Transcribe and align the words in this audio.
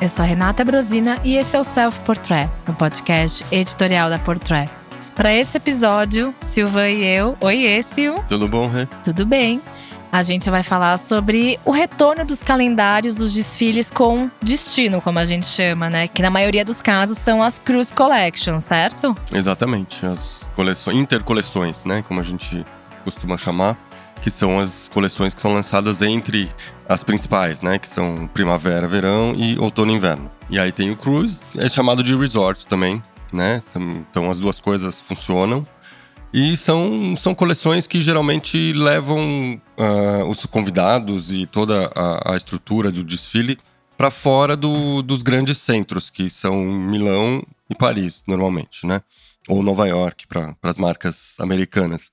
Eu 0.00 0.08
sou 0.08 0.24
a 0.24 0.28
Renata 0.28 0.64
Brosina 0.64 1.18
e 1.22 1.36
esse 1.36 1.54
é 1.54 1.60
o 1.60 1.64
Self 1.64 2.00
Portrait, 2.00 2.48
o 2.66 2.72
podcast 2.72 3.44
editorial 3.52 4.08
da 4.08 4.18
Portrait. 4.18 4.70
Para 5.14 5.30
esse 5.34 5.58
episódio, 5.58 6.34
Silva 6.40 6.88
e 6.88 7.04
eu. 7.04 7.36
Oi, 7.38 7.82
Sil. 7.84 8.16
Tudo 8.26 8.48
bom, 8.48 8.66
Rê? 8.66 8.86
Tudo 9.04 9.26
bem. 9.26 9.60
A 10.10 10.22
gente 10.22 10.48
vai 10.48 10.62
falar 10.62 10.96
sobre 10.96 11.60
o 11.66 11.70
retorno 11.70 12.24
dos 12.24 12.42
calendários 12.42 13.14
dos 13.14 13.34
desfiles 13.34 13.90
com 13.90 14.30
destino, 14.40 15.02
como 15.02 15.18
a 15.18 15.26
gente 15.26 15.44
chama, 15.46 15.90
né? 15.90 16.08
Que 16.08 16.22
na 16.22 16.30
maioria 16.30 16.64
dos 16.64 16.80
casos 16.80 17.18
são 17.18 17.42
as 17.42 17.58
Cruise 17.58 17.92
Collections, 17.92 18.64
certo? 18.64 19.14
Exatamente, 19.30 20.06
as 20.06 20.48
coleções, 20.56 20.96
intercoleções, 20.96 21.84
né? 21.84 22.02
Como 22.08 22.18
a 22.18 22.24
gente 22.24 22.64
costuma 23.04 23.36
chamar 23.36 23.76
que 24.20 24.30
são 24.30 24.60
as 24.60 24.88
coleções 24.88 25.34
que 25.34 25.40
são 25.40 25.54
lançadas 25.54 26.02
entre 26.02 26.50
as 26.88 27.02
principais, 27.02 27.62
né? 27.62 27.78
Que 27.78 27.88
são 27.88 28.28
primavera, 28.32 28.86
verão 28.86 29.32
e 29.36 29.58
outono 29.58 29.92
e 29.92 29.94
inverno. 29.94 30.30
E 30.48 30.58
aí 30.58 30.72
tem 30.72 30.90
o 30.90 30.96
cruise, 30.96 31.42
é 31.56 31.68
chamado 31.68 32.02
de 32.02 32.14
resort 32.14 32.66
também, 32.66 33.02
né? 33.32 33.62
Então 34.10 34.30
as 34.30 34.38
duas 34.38 34.60
coisas 34.60 35.00
funcionam. 35.00 35.66
E 36.32 36.56
são, 36.56 37.16
são 37.16 37.34
coleções 37.34 37.88
que 37.88 38.00
geralmente 38.00 38.72
levam 38.72 39.60
uh, 39.76 40.24
os 40.28 40.46
convidados 40.46 41.32
e 41.32 41.44
toda 41.44 41.90
a, 41.92 42.34
a 42.34 42.36
estrutura 42.36 42.92
do 42.92 43.02
desfile 43.02 43.58
para 43.96 44.10
fora 44.10 44.56
do, 44.56 45.02
dos 45.02 45.22
grandes 45.22 45.58
centros, 45.58 46.08
que 46.08 46.30
são 46.30 46.56
Milão 46.56 47.44
e 47.68 47.74
Paris, 47.74 48.22
normalmente, 48.26 48.86
né? 48.86 49.02
Ou 49.48 49.62
Nova 49.62 49.86
York, 49.88 50.26
para 50.28 50.54
as 50.62 50.78
marcas 50.78 51.34
americanas. 51.40 52.10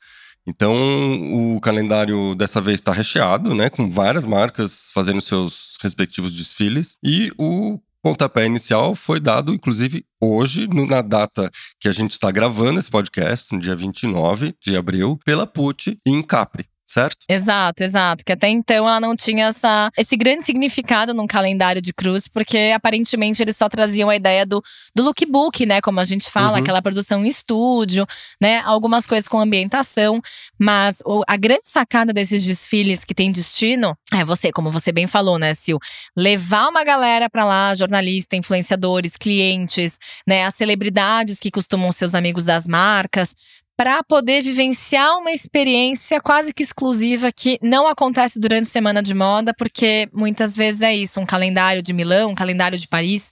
Então, 0.47 1.55
o 1.55 1.59
calendário 1.59 2.33
dessa 2.33 2.61
vez 2.61 2.75
está 2.75 2.93
recheado, 2.93 3.53
né, 3.53 3.69
com 3.69 3.89
várias 3.89 4.25
marcas 4.25 4.91
fazendo 4.93 5.19
seus 5.19 5.75
respectivos 5.81 6.33
desfiles. 6.33 6.95
E 7.03 7.31
o 7.37 7.77
pontapé 8.01 8.45
inicial 8.45 8.95
foi 8.95 9.19
dado, 9.19 9.53
inclusive, 9.53 10.05
hoje, 10.21 10.67
na 10.67 11.01
data 11.01 11.51
que 11.79 11.89
a 11.89 11.91
gente 11.91 12.11
está 12.11 12.31
gravando 12.31 12.79
esse 12.79 12.89
podcast, 12.89 13.53
no 13.53 13.59
dia 13.59 13.75
29 13.75 14.55
de 14.61 14.77
abril, 14.77 15.19
pela 15.25 15.45
PUT 15.45 15.99
em 16.05 16.23
Capri 16.23 16.65
certo? 16.87 17.17
Exato, 17.27 17.83
exato. 17.83 18.23
Que 18.23 18.31
até 18.31 18.47
então 18.47 18.87
ela 18.87 18.99
não 18.99 19.15
tinha 19.15 19.47
essa, 19.47 19.91
esse 19.97 20.15
grande 20.15 20.45
significado 20.45 21.13
num 21.13 21.27
calendário 21.27 21.81
de 21.81 21.93
cruz, 21.93 22.27
porque 22.27 22.71
aparentemente 22.73 23.41
eles 23.43 23.57
só 23.57 23.67
traziam 23.67 24.09
a 24.09 24.15
ideia 24.15 24.45
do, 24.45 24.63
do 24.95 25.03
lookbook, 25.03 25.65
né? 25.65 25.81
Como 25.81 25.99
a 25.99 26.05
gente 26.05 26.29
fala, 26.31 26.53
uhum. 26.53 26.63
aquela 26.63 26.81
produção 26.81 27.25
em 27.25 27.27
estúdio, 27.27 28.07
né? 28.41 28.59
Algumas 28.59 29.05
coisas 29.05 29.27
com 29.27 29.39
ambientação. 29.39 30.21
Mas 30.57 30.99
o, 31.05 31.23
a 31.27 31.35
grande 31.35 31.63
sacada 31.65 32.13
desses 32.13 32.45
desfiles 32.45 33.03
que 33.03 33.13
tem 33.13 33.31
destino 33.31 33.95
é 34.13 34.23
você, 34.23 34.51
como 34.51 34.71
você 34.71 34.91
bem 34.91 35.07
falou, 35.07 35.37
né, 35.37 35.53
Sil? 35.53 35.77
Levar 36.15 36.69
uma 36.69 36.83
galera 36.83 37.29
pra 37.29 37.43
lá, 37.43 37.75
jornalista, 37.75 38.35
influenciadores, 38.35 39.17
clientes, 39.17 39.99
né? 40.25 40.45
As 40.45 40.55
celebridades 40.55 41.39
que 41.39 41.51
costumam 41.51 41.91
ser 41.91 42.05
os 42.05 42.15
amigos 42.15 42.45
das 42.45 42.65
marcas, 42.65 43.35
para 43.77 44.01
poder 44.01 44.41
vivenciar 44.41 45.19
uma 45.19 45.31
experiência 45.31 46.19
quase 46.19 46.51
que 46.51 46.63
exclusiva 46.63 47.31
que 47.31 47.59
não 47.61 47.87
acontece 47.87 48.39
durante 48.39 48.63
a 48.63 48.71
semana 48.71 49.03
de 49.03 49.13
moda, 49.13 49.53
porque 49.53 50.09
muitas 50.11 50.55
vezes 50.55 50.81
é 50.81 50.95
isso, 50.95 51.19
um 51.19 51.25
calendário 51.27 51.83
de 51.83 51.93
Milão, 51.93 52.31
um 52.31 52.35
calendário 52.35 52.79
de 52.79 52.87
Paris, 52.87 53.29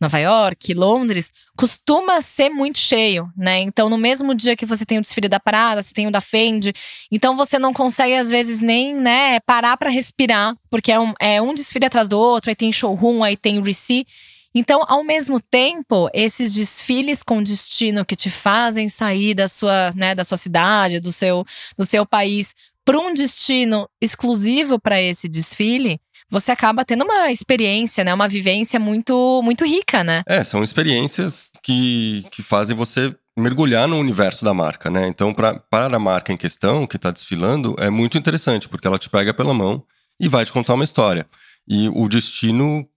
Nova 0.00 0.16
York, 0.18 0.72
Londres, 0.72 1.32
costuma 1.56 2.20
ser 2.20 2.48
muito 2.48 2.78
cheio, 2.78 3.28
né? 3.36 3.58
Então, 3.58 3.88
no 3.90 3.98
mesmo 3.98 4.36
dia 4.36 4.54
que 4.54 4.64
você 4.64 4.86
tem 4.86 4.98
o 4.98 5.02
desfile 5.02 5.28
da 5.28 5.40
Prada, 5.40 5.82
você 5.82 5.92
tem 5.92 6.06
o 6.06 6.12
da 6.12 6.20
Fendi, 6.20 6.72
então 7.10 7.36
você 7.36 7.58
não 7.58 7.72
consegue 7.72 8.14
às 8.14 8.30
vezes 8.30 8.60
nem, 8.60 8.94
né, 8.94 9.40
parar 9.40 9.76
para 9.76 9.90
respirar, 9.90 10.54
porque 10.70 10.92
é 10.92 11.00
um, 11.00 11.12
é 11.18 11.42
um 11.42 11.52
desfile 11.52 11.86
atrás 11.86 12.06
do 12.06 12.16
outro, 12.16 12.50
aí 12.50 12.54
tem 12.54 12.72
showroom, 12.72 13.24
aí 13.24 13.36
tem 13.36 13.60
receipt. 13.60 14.08
Então, 14.54 14.82
ao 14.88 15.04
mesmo 15.04 15.40
tempo, 15.40 16.08
esses 16.12 16.54
desfiles 16.54 17.22
com 17.22 17.42
destino 17.42 18.04
que 18.04 18.16
te 18.16 18.30
fazem 18.30 18.88
sair 18.88 19.34
da 19.34 19.46
sua, 19.46 19.92
né, 19.94 20.14
da 20.14 20.24
sua 20.24 20.36
cidade, 20.36 21.00
do 21.00 21.12
seu, 21.12 21.44
do 21.76 21.84
seu 21.84 22.06
país, 22.06 22.54
para 22.84 22.98
um 22.98 23.12
destino 23.12 23.88
exclusivo 24.00 24.80
para 24.80 25.00
esse 25.00 25.28
desfile, 25.28 26.00
você 26.30 26.52
acaba 26.52 26.84
tendo 26.84 27.04
uma 27.04 27.30
experiência, 27.30 28.02
né, 28.04 28.12
uma 28.12 28.28
vivência 28.28 28.80
muito, 28.80 29.40
muito 29.42 29.64
rica, 29.64 30.02
né? 30.02 30.22
É, 30.26 30.42
são 30.42 30.62
experiências 30.62 31.52
que, 31.62 32.24
que 32.30 32.42
fazem 32.42 32.76
você 32.76 33.14
mergulhar 33.38 33.86
no 33.86 33.98
universo 33.98 34.44
da 34.44 34.52
marca, 34.52 34.90
né? 34.90 35.06
Então, 35.06 35.32
pra, 35.32 35.58
para 35.58 35.96
a 35.96 36.00
marca 36.00 36.32
em 36.32 36.36
questão 36.36 36.86
que 36.86 36.96
está 36.96 37.10
desfilando, 37.10 37.76
é 37.78 37.88
muito 37.88 38.18
interessante, 38.18 38.68
porque 38.68 38.86
ela 38.86 38.98
te 38.98 39.08
pega 39.08 39.32
pela 39.32 39.54
mão 39.54 39.84
e 40.20 40.28
vai 40.28 40.44
te 40.44 40.52
contar 40.52 40.74
uma 40.74 40.84
história. 40.84 41.26
E 41.68 41.88
o 41.90 42.08
destino, 42.08 42.88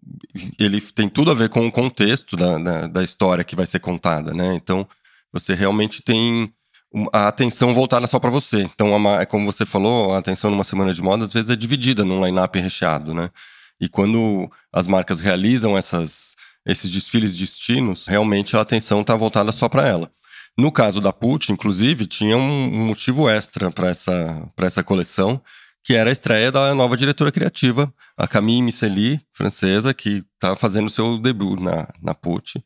ele 0.58 0.80
tem 0.80 1.10
tudo 1.10 1.30
a 1.30 1.34
ver 1.34 1.50
com 1.50 1.68
o 1.68 1.72
contexto 1.72 2.38
da, 2.38 2.58
da, 2.58 2.88
da 2.88 3.04
história 3.04 3.44
que 3.44 3.56
vai 3.56 3.66
ser 3.66 3.80
contada, 3.80 4.34
né? 4.34 4.56
Então, 4.56 4.88
você 5.34 5.54
realmente 5.54 6.02
tem 6.02 6.54
a 7.12 7.28
atenção 7.28 7.74
voltada 7.74 8.08
só 8.08 8.18
para 8.18 8.30
você. 8.30 8.62
Então, 8.62 8.96
é 9.20 9.26
como 9.26 9.46
você 9.52 9.66
falou, 9.66 10.14
a 10.14 10.20
atenção 10.20 10.50
numa 10.50 10.64
semana 10.64 10.94
de 10.94 11.02
moda 11.02 11.26
às 11.26 11.34
vezes 11.34 11.50
é 11.50 11.56
dividida 11.56 12.06
num 12.06 12.24
line-up 12.24 12.58
recheado, 12.58 13.14
né? 13.14 13.30
E 13.80 13.90
quando 13.90 14.50
as 14.72 14.88
marcas 14.88 15.20
realizam 15.20 15.78
essas, 15.78 16.36
esses 16.66 16.90
desfiles 16.90 17.36
de 17.36 17.46
destinos, 17.46 18.06
realmente 18.06 18.56
a 18.56 18.62
atenção 18.62 19.02
está 19.02 19.16
voltada 19.16 19.52
só 19.52 19.68
para 19.68 19.86
ela. 19.88 20.12
No 20.58 20.72
caso 20.72 21.02
da 21.02 21.12
Put, 21.12 21.52
inclusive, 21.52 22.06
tinha 22.06 22.38
um 22.38 22.86
motivo 22.86 23.30
extra 23.30 23.72
para 23.72 23.90
essa, 23.90 24.50
essa 24.60 24.84
coleção, 24.84 25.42
que 25.84 25.94
era 25.96 26.10
a 26.10 26.14
estreia 26.14 26.52
da 26.52 26.76
nova 26.76 26.96
diretora 26.96 27.32
criativa, 27.32 27.92
a 28.18 28.28
Camille 28.28 28.62
Miceli, 28.62 29.22
francesa, 29.34 29.94
que 29.94 30.24
está 30.34 30.56
fazendo 30.56 30.90
seu 30.90 31.18
debut 31.18 31.60
na, 31.60 31.88
na 32.02 32.14
Pucci. 32.14 32.64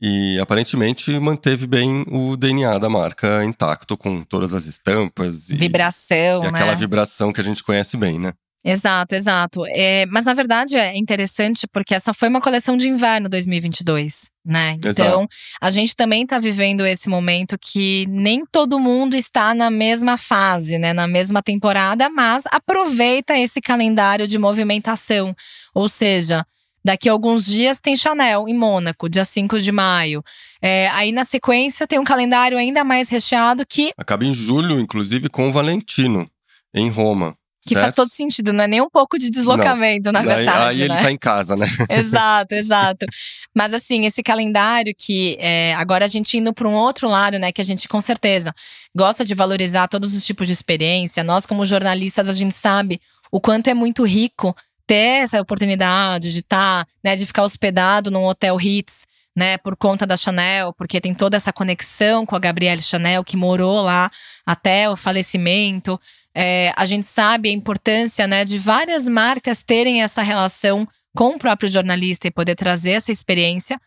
E 0.00 0.38
aparentemente 0.38 1.18
manteve 1.18 1.66
bem 1.66 2.04
o 2.08 2.36
DNA 2.36 2.78
da 2.78 2.88
marca 2.88 3.42
intacto, 3.44 3.96
com 3.96 4.22
todas 4.22 4.52
as 4.52 4.66
estampas. 4.66 5.48
E, 5.48 5.56
vibração, 5.56 6.44
e 6.44 6.46
aquela 6.48 6.72
né? 6.72 6.76
vibração 6.76 7.32
que 7.32 7.40
a 7.40 7.44
gente 7.44 7.62
conhece 7.62 7.96
bem, 7.96 8.18
né? 8.18 8.34
Exato, 8.66 9.14
exato. 9.14 9.64
É, 9.68 10.04
mas 10.06 10.24
na 10.24 10.34
verdade 10.34 10.76
é 10.76 10.96
interessante 10.96 11.68
porque 11.68 11.94
essa 11.94 12.12
foi 12.12 12.28
uma 12.28 12.40
coleção 12.40 12.76
de 12.76 12.88
inverno 12.88 13.28
2022, 13.28 14.28
né? 14.44 14.72
Então 14.78 14.90
exato. 14.90 15.28
a 15.60 15.70
gente 15.70 15.94
também 15.94 16.24
está 16.24 16.40
vivendo 16.40 16.84
esse 16.84 17.08
momento 17.08 17.56
que 17.56 18.06
nem 18.08 18.44
todo 18.44 18.80
mundo 18.80 19.14
está 19.14 19.54
na 19.54 19.70
mesma 19.70 20.18
fase, 20.18 20.78
né? 20.78 20.92
Na 20.92 21.06
mesma 21.06 21.40
temporada, 21.40 22.10
mas 22.10 22.44
aproveita 22.50 23.38
esse 23.38 23.60
calendário 23.60 24.26
de 24.26 24.36
movimentação. 24.36 25.34
Ou 25.72 25.88
seja, 25.88 26.44
Daqui 26.86 27.08
a 27.08 27.12
alguns 27.12 27.46
dias 27.46 27.80
tem 27.80 27.96
Chanel 27.96 28.46
em 28.46 28.54
Mônaco, 28.54 29.08
dia 29.08 29.24
5 29.24 29.58
de 29.58 29.72
maio. 29.72 30.22
É, 30.62 30.86
aí 30.90 31.10
na 31.10 31.24
sequência 31.24 31.84
tem 31.84 31.98
um 31.98 32.04
calendário 32.04 32.56
ainda 32.56 32.84
mais 32.84 33.08
recheado 33.10 33.66
que. 33.66 33.90
Acaba 33.98 34.24
em 34.24 34.32
julho, 34.32 34.78
inclusive, 34.78 35.28
com 35.28 35.48
o 35.48 35.52
Valentino, 35.52 36.30
em 36.72 36.88
Roma. 36.88 37.36
Que 37.66 37.74
certo? 37.74 37.82
faz 37.82 37.94
todo 37.94 38.10
sentido, 38.10 38.52
não 38.52 38.62
é 38.62 38.68
nem 38.68 38.80
um 38.80 38.88
pouco 38.88 39.18
de 39.18 39.28
deslocamento, 39.28 40.12
não. 40.12 40.22
na 40.22 40.34
verdade. 40.34 40.82
Aí, 40.82 40.88
né? 40.88 40.94
ele 40.94 41.02
tá 41.02 41.10
em 41.10 41.18
casa, 41.18 41.56
né? 41.56 41.66
exato, 41.90 42.54
exato. 42.54 43.04
Mas 43.52 43.74
assim, 43.74 44.06
esse 44.06 44.22
calendário 44.22 44.94
que 44.96 45.36
é, 45.40 45.74
agora 45.74 46.04
a 46.04 46.08
gente 46.08 46.38
indo 46.38 46.54
para 46.54 46.68
um 46.68 46.74
outro 46.74 47.08
lado, 47.08 47.38
né? 47.38 47.50
Que 47.50 47.60
a 47.60 47.64
gente 47.64 47.88
com 47.88 48.00
certeza 48.00 48.54
gosta 48.94 49.24
de 49.24 49.34
valorizar 49.34 49.88
todos 49.88 50.14
os 50.14 50.24
tipos 50.24 50.46
de 50.46 50.52
experiência. 50.52 51.24
Nós, 51.24 51.44
como 51.44 51.66
jornalistas, 51.66 52.28
a 52.28 52.32
gente 52.32 52.54
sabe 52.54 53.00
o 53.32 53.40
quanto 53.40 53.68
é 53.68 53.74
muito 53.74 54.04
rico 54.04 54.54
ter 54.86 55.24
essa 55.24 55.40
oportunidade 55.40 56.32
de 56.32 56.38
estar, 56.38 56.84
tá, 56.84 56.90
né, 57.04 57.16
de 57.16 57.26
ficar 57.26 57.42
hospedado 57.42 58.10
num 58.10 58.24
hotel 58.24 58.54
Ritz, 58.54 59.06
né, 59.36 59.58
por 59.58 59.76
conta 59.76 60.06
da 60.06 60.16
Chanel, 60.16 60.72
porque 60.72 60.98
tem 60.98 61.12
toda 61.12 61.36
essa 61.36 61.52
conexão 61.52 62.24
com 62.24 62.34
a 62.34 62.38
Gabrielle 62.38 62.80
Chanel 62.80 63.22
que 63.22 63.36
morou 63.36 63.82
lá 63.82 64.10
até 64.46 64.88
o 64.88 64.96
falecimento. 64.96 66.00
É, 66.34 66.72
a 66.74 66.86
gente 66.86 67.04
sabe 67.04 67.50
a 67.50 67.52
importância 67.52 68.26
né, 68.26 68.46
de 68.46 68.58
várias 68.58 69.06
marcas 69.06 69.62
terem 69.62 70.02
essa 70.02 70.22
relação 70.22 70.88
com 71.14 71.34
o 71.34 71.38
próprio 71.38 71.68
jornalista 71.68 72.26
e 72.26 72.30
poder 72.30 72.54
trazer 72.54 72.92
essa 72.92 73.12
experiência. 73.12 73.78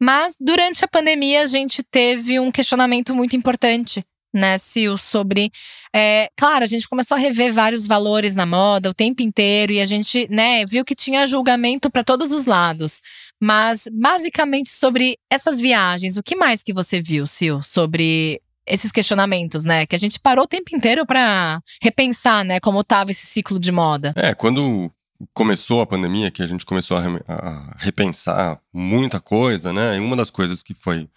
Mas 0.00 0.36
durante 0.40 0.84
a 0.84 0.88
pandemia 0.88 1.42
a 1.42 1.46
gente 1.46 1.82
teve 1.82 2.38
um 2.38 2.50
questionamento 2.50 3.14
muito 3.14 3.36
importante, 3.36 4.04
né, 4.32 4.56
Sil, 4.58 4.96
sobre. 4.96 5.50
É, 5.94 6.28
claro, 6.36 6.64
a 6.64 6.66
gente 6.66 6.88
começou 6.88 7.16
a 7.16 7.20
rever 7.20 7.52
vários 7.52 7.86
valores 7.86 8.34
na 8.34 8.46
moda 8.46 8.90
o 8.90 8.94
tempo 8.94 9.22
inteiro 9.22 9.72
e 9.72 9.80
a 9.80 9.84
gente, 9.84 10.26
né, 10.30 10.64
viu 10.64 10.84
que 10.84 10.94
tinha 10.94 11.26
julgamento 11.26 11.90
para 11.90 12.04
todos 12.04 12.32
os 12.32 12.46
lados. 12.46 13.00
Mas, 13.40 13.88
basicamente, 13.92 14.70
sobre 14.70 15.18
essas 15.30 15.60
viagens, 15.60 16.16
o 16.16 16.22
que 16.22 16.36
mais 16.36 16.62
que 16.62 16.72
você 16.72 17.02
viu, 17.02 17.26
Sil, 17.26 17.58
sobre 17.62 18.40
esses 18.66 18.92
questionamentos, 18.92 19.64
né? 19.64 19.86
Que 19.86 19.96
a 19.96 19.98
gente 19.98 20.20
parou 20.20 20.44
o 20.44 20.48
tempo 20.48 20.74
inteiro 20.74 21.04
para 21.04 21.60
repensar, 21.82 22.44
né, 22.44 22.60
como 22.60 22.80
estava 22.80 23.10
esse 23.10 23.26
ciclo 23.26 23.58
de 23.58 23.72
moda. 23.72 24.12
É, 24.16 24.34
quando 24.34 24.90
começou 25.32 25.80
a 25.80 25.86
pandemia, 25.86 26.30
que 26.30 26.42
a 26.42 26.46
gente 26.46 26.64
começou 26.64 26.96
a, 26.96 27.02
a 27.28 27.76
repensar 27.78 28.60
muita 28.72 29.20
coisa, 29.20 29.72
né? 29.72 29.96
E 29.96 30.00
uma 30.00 30.16
das 30.16 30.30
coisas 30.30 30.62
que 30.62 30.74
foi 30.74 31.08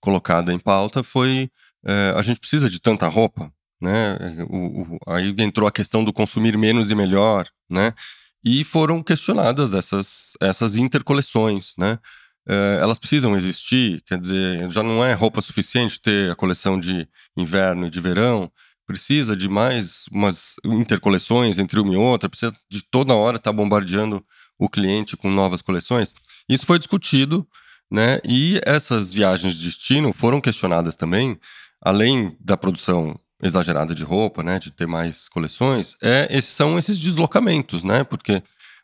colocada 0.00 0.52
em 0.52 0.58
pauta 0.58 1.02
foi 1.02 1.50
é, 1.86 2.14
a 2.16 2.22
gente 2.22 2.40
precisa 2.40 2.68
de 2.68 2.80
tanta 2.80 3.06
roupa, 3.08 3.52
né? 3.80 4.16
O, 4.50 4.82
o, 4.82 4.98
aí 5.06 5.34
entrou 5.38 5.68
a 5.68 5.72
questão 5.72 6.04
do 6.04 6.12
consumir 6.12 6.56
menos 6.56 6.90
e 6.90 6.94
melhor, 6.94 7.46
né? 7.70 7.94
e 8.44 8.64
foram 8.64 9.02
questionadas 9.02 9.74
essas, 9.74 10.32
essas 10.40 10.76
intercoleções, 10.76 11.74
né? 11.76 11.98
Uh, 12.48 12.80
elas 12.80 12.98
precisam 12.98 13.36
existir, 13.36 14.02
quer 14.06 14.18
dizer, 14.18 14.70
já 14.70 14.82
não 14.82 15.04
é 15.04 15.12
roupa 15.12 15.42
suficiente 15.42 16.00
ter 16.00 16.30
a 16.30 16.34
coleção 16.34 16.80
de 16.80 17.06
inverno 17.36 17.86
e 17.86 17.90
de 17.90 18.00
verão, 18.00 18.50
precisa 18.86 19.36
de 19.36 19.50
mais 19.50 20.06
umas 20.10 20.54
intercoleções 20.64 21.58
entre 21.58 21.78
uma 21.78 21.92
e 21.92 21.96
outra, 21.96 22.26
precisa 22.26 22.56
de 22.70 22.82
toda 22.82 23.14
hora 23.14 23.36
estar 23.36 23.50
tá 23.50 23.56
bombardeando 23.56 24.24
o 24.58 24.66
cliente 24.66 25.14
com 25.14 25.30
novas 25.30 25.60
coleções. 25.60 26.14
Isso 26.48 26.64
foi 26.64 26.78
discutido, 26.78 27.46
né? 27.90 28.18
E 28.24 28.58
essas 28.64 29.12
viagens 29.12 29.54
de 29.56 29.66
destino 29.66 30.10
foram 30.14 30.40
questionadas 30.40 30.96
também, 30.96 31.38
além 31.80 32.36
da 32.40 32.56
produção 32.56 33.18
exagerada 33.42 33.94
de 33.94 34.02
roupa, 34.02 34.42
né, 34.42 34.58
de 34.58 34.70
ter 34.70 34.86
mais 34.86 35.28
coleções, 35.28 35.96
é, 36.02 36.40
são 36.40 36.78
esses 36.78 36.98
deslocamentos, 36.98 37.84
né? 37.84 38.02
Porque 38.02 38.42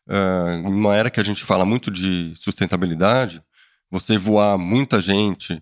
uh, 0.08 0.68
uma 0.68 0.94
era 0.94 1.10
que 1.10 1.20
a 1.20 1.24
gente 1.24 1.42
fala 1.44 1.64
muito 1.64 1.90
de 1.90 2.32
sustentabilidade, 2.36 3.42
você 3.90 4.16
voar 4.16 4.56
muita 4.56 5.00
gente 5.00 5.60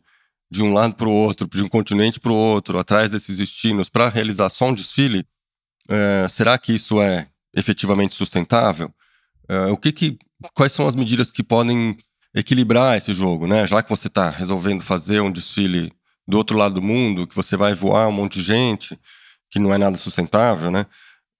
de 0.50 0.62
um 0.62 0.74
lado 0.74 0.94
para 0.94 1.08
o 1.08 1.12
outro, 1.12 1.48
de 1.48 1.62
um 1.62 1.68
continente 1.68 2.20
para 2.20 2.30
o 2.30 2.34
outro, 2.34 2.78
atrás 2.78 3.10
desses 3.10 3.38
destinos, 3.38 3.88
para 3.88 4.10
realizar 4.10 4.50
só 4.50 4.66
um 4.66 4.74
desfile, 4.74 5.26
é, 5.88 6.26
será 6.28 6.58
que 6.58 6.74
isso 6.74 7.00
é 7.00 7.28
efetivamente 7.54 8.14
sustentável? 8.14 8.92
É, 9.48 9.66
o 9.66 9.76
que 9.76 9.90
que, 9.90 10.18
quais 10.54 10.72
são 10.72 10.86
as 10.86 10.94
medidas 10.94 11.30
que 11.30 11.42
podem 11.42 11.96
equilibrar 12.34 12.96
esse 12.96 13.14
jogo, 13.14 13.46
né? 13.46 13.66
Já 13.66 13.82
que 13.82 13.90
você 13.90 14.08
está 14.08 14.28
resolvendo 14.28 14.82
fazer 14.82 15.20
um 15.20 15.32
desfile 15.32 15.92
do 16.26 16.38
outro 16.38 16.56
lado 16.56 16.74
do 16.74 16.82
mundo, 16.82 17.26
que 17.26 17.34
você 17.34 17.56
vai 17.56 17.74
voar 17.74 18.08
um 18.08 18.12
monte 18.12 18.34
de 18.34 18.44
gente, 18.44 18.98
que 19.50 19.58
não 19.58 19.72
é 19.72 19.78
nada 19.78 19.96
sustentável, 19.96 20.70
né? 20.70 20.86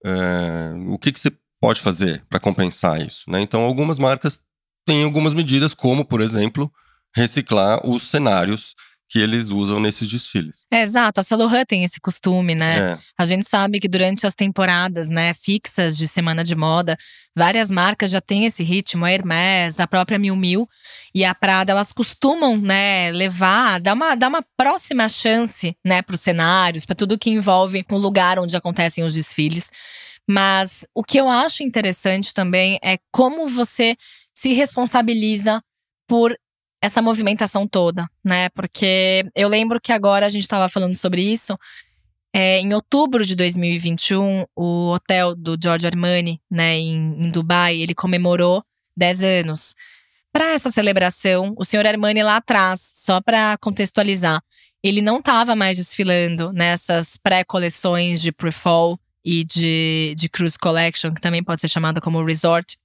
É, 0.05 0.73
o 0.87 0.99
que, 0.99 1.11
que 1.11 1.19
você 1.19 1.31
pode 1.61 1.81
fazer 1.81 2.23
para 2.29 2.39
compensar 2.39 3.01
isso? 3.01 3.29
Né? 3.29 3.41
Então, 3.41 3.63
algumas 3.63 3.97
marcas 3.97 4.41
têm 4.85 5.03
algumas 5.03 5.33
medidas, 5.33 5.73
como, 5.73 6.03
por 6.03 6.19
exemplo, 6.21 6.71
reciclar 7.15 7.87
os 7.87 8.03
cenários 8.03 8.75
que 9.13 9.19
eles 9.19 9.49
usam 9.49 9.79
nesses 9.79 10.09
desfiles. 10.09 10.65
É, 10.73 10.81
exato, 10.81 11.21
a 11.21 11.35
Laurent 11.35 11.67
tem 11.67 11.83
esse 11.83 12.01
costume, 12.01 12.55
né? 12.55 12.93
É. 12.93 12.97
A 13.15 13.27
gente 13.27 13.47
sabe 13.47 13.79
que 13.79 13.87
durante 13.87 14.25
as 14.25 14.33
temporadas, 14.33 15.07
né, 15.07 15.35
fixas 15.35 15.95
de 15.95 16.07
semana 16.07 16.43
de 16.43 16.55
moda, 16.55 16.97
várias 17.37 17.69
marcas 17.69 18.09
já 18.09 18.19
têm 18.19 18.45
esse 18.45 18.63
ritmo, 18.63 19.05
a 19.05 19.11
Hermès, 19.11 19.79
a 19.79 19.85
própria 19.85 20.17
Miu 20.17 20.35
Miu 20.35 20.67
e 21.13 21.23
a 21.23 21.35
Prada, 21.35 21.73
elas 21.73 21.91
costumam, 21.91 22.57
né, 22.57 23.11
levar, 23.11 23.79
dar 23.79 23.93
uma, 23.93 24.15
dar 24.15 24.29
uma 24.29 24.43
próxima 24.57 25.07
chance, 25.07 25.77
né, 25.85 26.01
para 26.01 26.15
os 26.15 26.21
cenários, 26.21 26.83
para 26.83 26.95
tudo 26.95 27.19
que 27.19 27.29
envolve 27.29 27.85
o 27.91 27.97
lugar 27.97 28.39
onde 28.39 28.57
acontecem 28.57 29.03
os 29.03 29.13
desfiles. 29.13 29.69
Mas 30.27 30.87
o 30.91 31.03
que 31.03 31.19
eu 31.19 31.29
acho 31.29 31.61
interessante 31.61 32.33
também 32.33 32.79
é 32.83 32.97
como 33.11 33.47
você 33.47 33.95
se 34.33 34.53
responsabiliza 34.53 35.61
por 36.07 36.35
essa 36.83 37.01
movimentação 37.01 37.65
toda, 37.65 38.05
né? 38.21 38.49
Porque 38.49 39.25
eu 39.33 39.47
lembro 39.47 39.79
que 39.79 39.93
agora 39.93 40.25
a 40.25 40.29
gente 40.29 40.41
estava 40.41 40.67
falando 40.67 40.95
sobre 40.97 41.21
isso. 41.21 41.57
É, 42.35 42.59
em 42.59 42.73
outubro 42.73 43.25
de 43.25 43.37
2021, 43.37 44.43
o 44.53 44.89
hotel 44.91 45.33
do 45.33 45.57
Giorgio 45.61 45.87
Armani, 45.87 46.41
né, 46.51 46.75
em, 46.75 47.25
em 47.25 47.29
Dubai, 47.29 47.77
ele 47.77 47.95
comemorou 47.95 48.61
10 48.97 49.23
anos. 49.23 49.73
Para 50.29 50.51
essa 50.51 50.69
celebração, 50.69 51.53
o 51.57 51.63
senhor 51.63 51.85
Armani 51.87 52.21
lá 52.21 52.35
atrás, 52.35 52.81
só 52.95 53.21
para 53.21 53.57
contextualizar, 53.59 54.41
ele 54.83 55.01
não 55.01 55.19
estava 55.19 55.55
mais 55.55 55.77
desfilando 55.77 56.51
nessas 56.51 57.15
pré-coleções 57.15 58.21
de 58.21 58.33
pre-fall 58.33 58.99
e 59.23 59.45
de, 59.45 60.13
de 60.17 60.27
cruise 60.27 60.59
collection, 60.59 61.13
que 61.13 61.21
também 61.21 61.41
pode 61.41 61.61
ser 61.61 61.69
chamada 61.69 62.01
como 62.01 62.25
resort, 62.25 62.77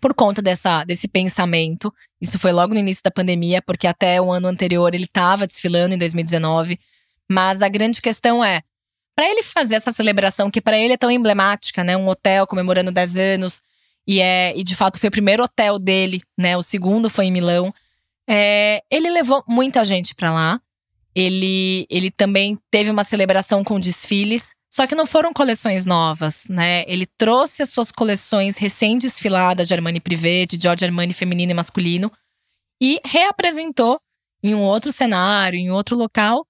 por 0.00 0.14
conta 0.14 0.40
dessa, 0.40 0.84
desse 0.84 1.08
pensamento. 1.08 1.92
Isso 2.20 2.38
foi 2.38 2.52
logo 2.52 2.74
no 2.74 2.80
início 2.80 3.02
da 3.02 3.10
pandemia, 3.10 3.62
porque 3.62 3.86
até 3.86 4.20
o 4.20 4.32
ano 4.32 4.48
anterior 4.48 4.94
ele 4.94 5.04
estava 5.04 5.46
desfilando 5.46 5.94
em 5.94 5.98
2019. 5.98 6.78
Mas 7.30 7.62
a 7.62 7.68
grande 7.68 8.00
questão 8.00 8.44
é, 8.44 8.62
para 9.14 9.28
ele 9.28 9.42
fazer 9.42 9.76
essa 9.76 9.92
celebração 9.92 10.50
que 10.50 10.60
para 10.60 10.78
ele 10.78 10.94
é 10.94 10.96
tão 10.96 11.10
emblemática, 11.10 11.84
né, 11.84 11.96
um 11.96 12.08
hotel 12.08 12.46
comemorando 12.46 12.90
10 12.90 13.16
anos 13.16 13.60
e 14.06 14.20
é 14.20 14.56
e 14.56 14.64
de 14.64 14.74
fato 14.74 14.98
foi 14.98 15.08
o 15.08 15.12
primeiro 15.12 15.42
hotel 15.42 15.78
dele, 15.78 16.20
né, 16.36 16.56
o 16.56 16.62
segundo 16.62 17.08
foi 17.10 17.26
em 17.26 17.32
Milão. 17.32 17.72
É, 18.28 18.82
ele 18.90 19.10
levou 19.10 19.44
muita 19.48 19.84
gente 19.84 20.14
para 20.14 20.32
lá. 20.32 20.60
Ele 21.14 21.86
ele 21.90 22.10
também 22.10 22.58
teve 22.70 22.90
uma 22.90 23.04
celebração 23.04 23.62
com 23.62 23.78
desfiles 23.78 24.54
só 24.72 24.86
que 24.86 24.94
não 24.94 25.04
foram 25.04 25.34
coleções 25.34 25.84
novas, 25.84 26.46
né? 26.48 26.82
Ele 26.86 27.04
trouxe 27.18 27.62
as 27.62 27.68
suas 27.68 27.92
coleções 27.92 28.56
recém-desfiladas 28.56 29.68
de 29.68 29.74
Armani 29.74 30.00
Privé, 30.00 30.46
de 30.46 30.58
Giorgio 30.58 30.86
Armani 30.86 31.12
feminino 31.12 31.52
e 31.52 31.54
masculino, 31.54 32.10
e 32.80 32.98
reapresentou 33.04 34.00
em 34.42 34.54
um 34.54 34.60
outro 34.60 34.90
cenário, 34.90 35.58
em 35.58 35.70
outro 35.70 35.94
local. 35.94 36.46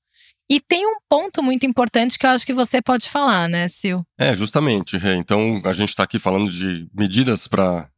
E 0.48 0.60
tem 0.60 0.86
um 0.86 0.98
ponto 1.08 1.42
muito 1.42 1.66
importante 1.66 2.16
que 2.16 2.24
eu 2.24 2.30
acho 2.30 2.46
que 2.46 2.54
você 2.54 2.80
pode 2.80 3.08
falar, 3.08 3.48
né, 3.48 3.66
Sil? 3.66 4.06
É, 4.16 4.32
justamente. 4.36 4.96
Então, 5.18 5.60
a 5.64 5.72
gente 5.72 5.88
está 5.88 6.04
aqui 6.04 6.20
falando 6.20 6.48
de 6.48 6.88
medidas 6.94 7.48
para 7.48 7.90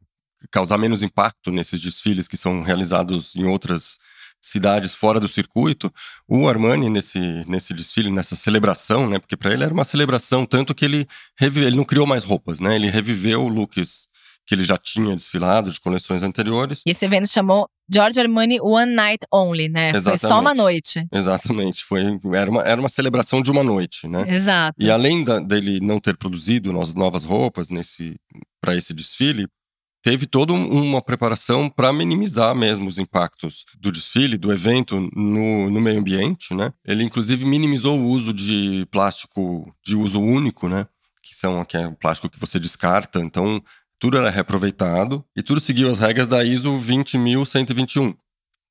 causar 0.50 0.78
menos 0.78 1.02
impacto 1.02 1.52
nesses 1.52 1.82
desfiles 1.82 2.26
que 2.26 2.38
são 2.38 2.62
realizados 2.62 3.36
em 3.36 3.44
outras 3.44 3.98
cidades 4.44 4.94
fora 4.94 5.18
do 5.18 5.26
circuito, 5.26 5.90
o 6.28 6.46
Armani 6.46 6.90
nesse, 6.90 7.18
nesse 7.48 7.72
desfile, 7.72 8.10
nessa 8.10 8.36
celebração, 8.36 9.08
né? 9.08 9.18
Porque 9.18 9.38
para 9.38 9.54
ele 9.54 9.64
era 9.64 9.72
uma 9.72 9.84
celebração, 9.84 10.44
tanto 10.44 10.74
que 10.74 10.84
ele, 10.84 11.06
revive, 11.38 11.66
ele 11.66 11.76
não 11.76 11.84
criou 11.84 12.06
mais 12.06 12.24
roupas, 12.24 12.60
né? 12.60 12.76
Ele 12.76 12.90
reviveu 12.90 13.48
looks 13.48 14.06
que 14.46 14.54
ele 14.54 14.62
já 14.62 14.76
tinha 14.76 15.16
desfilado 15.16 15.70
de 15.70 15.80
coleções 15.80 16.22
anteriores. 16.22 16.82
E 16.86 16.90
esse 16.90 17.06
evento 17.06 17.26
chamou 17.26 17.66
George 17.90 18.20
Armani 18.20 18.60
One 18.60 18.94
Night 18.94 19.26
Only, 19.32 19.70
né? 19.70 19.88
Exatamente. 19.88 20.20
Foi 20.20 20.28
só 20.28 20.40
uma 20.40 20.54
noite. 20.54 21.06
Exatamente. 21.10 21.82
Foi, 21.82 22.02
era, 22.34 22.50
uma, 22.50 22.60
era 22.60 22.78
uma 22.78 22.90
celebração 22.90 23.40
de 23.40 23.50
uma 23.50 23.62
noite, 23.62 24.06
né? 24.06 24.24
Exato. 24.28 24.76
E 24.78 24.90
além 24.90 25.24
da, 25.24 25.40
dele 25.40 25.80
não 25.80 25.98
ter 25.98 26.18
produzido 26.18 26.70
novas 26.94 27.24
roupas 27.24 27.70
nesse 27.70 28.16
para 28.60 28.76
esse 28.76 28.92
desfile, 28.92 29.48
teve 30.04 30.26
toda 30.26 30.52
uma 30.52 31.00
preparação 31.00 31.70
para 31.70 31.90
minimizar 31.90 32.54
mesmo 32.54 32.86
os 32.86 32.98
impactos 32.98 33.64
do 33.80 33.90
desfile, 33.90 34.36
do 34.36 34.52
evento 34.52 35.00
no, 35.16 35.70
no 35.70 35.80
meio 35.80 35.98
ambiente, 35.98 36.52
né? 36.52 36.74
Ele 36.84 37.02
inclusive 37.02 37.46
minimizou 37.46 37.98
o 37.98 38.08
uso 38.08 38.30
de 38.30 38.86
plástico 38.90 39.74
de 39.82 39.96
uso 39.96 40.20
único, 40.20 40.68
né? 40.68 40.86
Que 41.22 41.34
são 41.34 41.64
que 41.64 41.78
é 41.78 41.86
o 41.86 41.96
plástico 41.96 42.28
que 42.28 42.38
você 42.38 42.60
descarta, 42.60 43.18
então 43.18 43.64
tudo 43.98 44.18
era 44.18 44.28
reaproveitado 44.28 45.24
e 45.34 45.42
tudo 45.42 45.58
seguiu 45.58 45.90
as 45.90 45.98
regras 45.98 46.28
da 46.28 46.44
ISO 46.44 46.76
20121, 46.76 48.14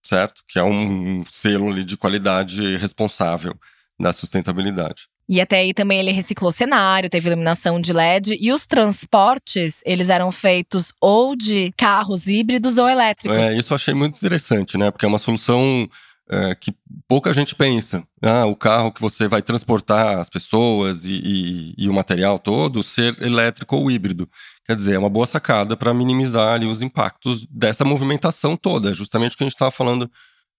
certo? 0.05 0.43
Que 0.47 0.59
é 0.59 0.63
um 0.63 1.25
selo 1.25 1.71
ali 1.71 1.83
de 1.83 1.97
qualidade 1.97 2.77
responsável 2.77 3.59
da 3.99 4.13
sustentabilidade. 4.13 5.07
E 5.27 5.39
até 5.39 5.59
aí 5.59 5.73
também 5.73 5.99
ele 5.99 6.11
reciclou 6.11 6.51
cenário, 6.51 7.09
teve 7.09 7.27
iluminação 7.27 7.79
de 7.79 7.93
LED 7.93 8.37
e 8.39 8.51
os 8.51 8.67
transportes, 8.67 9.81
eles 9.85 10.09
eram 10.09 10.31
feitos 10.31 10.93
ou 10.99 11.35
de 11.35 11.71
carros 11.77 12.27
híbridos 12.27 12.77
ou 12.77 12.89
elétricos. 12.89 13.37
É, 13.37 13.57
isso 13.57 13.73
eu 13.73 13.75
achei 13.75 13.93
muito 13.93 14.17
interessante, 14.17 14.77
né? 14.77 14.91
Porque 14.91 15.05
é 15.05 15.07
uma 15.07 15.19
solução 15.19 15.87
é, 16.29 16.55
que 16.55 16.73
pouca 17.07 17.33
gente 17.33 17.55
pensa. 17.55 18.03
Ah, 18.21 18.45
o 18.45 18.55
carro 18.55 18.91
que 18.91 19.01
você 19.01 19.27
vai 19.27 19.41
transportar 19.41 20.17
as 20.17 20.29
pessoas 20.29 21.05
e, 21.05 21.21
e, 21.23 21.73
e 21.77 21.89
o 21.89 21.93
material 21.93 22.39
todo 22.39 22.83
ser 22.83 23.21
elétrico 23.21 23.75
ou 23.75 23.91
híbrido. 23.91 24.29
Quer 24.65 24.75
dizer, 24.75 24.95
é 24.95 24.99
uma 24.99 25.09
boa 25.09 25.25
sacada 25.25 25.75
para 25.75 25.93
minimizar 25.93 26.53
ali, 26.53 26.65
os 26.65 26.81
impactos 26.81 27.45
dessa 27.49 27.83
movimentação 27.83 28.55
toda, 28.55 28.93
justamente 28.93 29.35
o 29.35 29.37
que 29.37 29.43
a 29.43 29.47
gente 29.47 29.55
estava 29.55 29.71
falando 29.71 30.09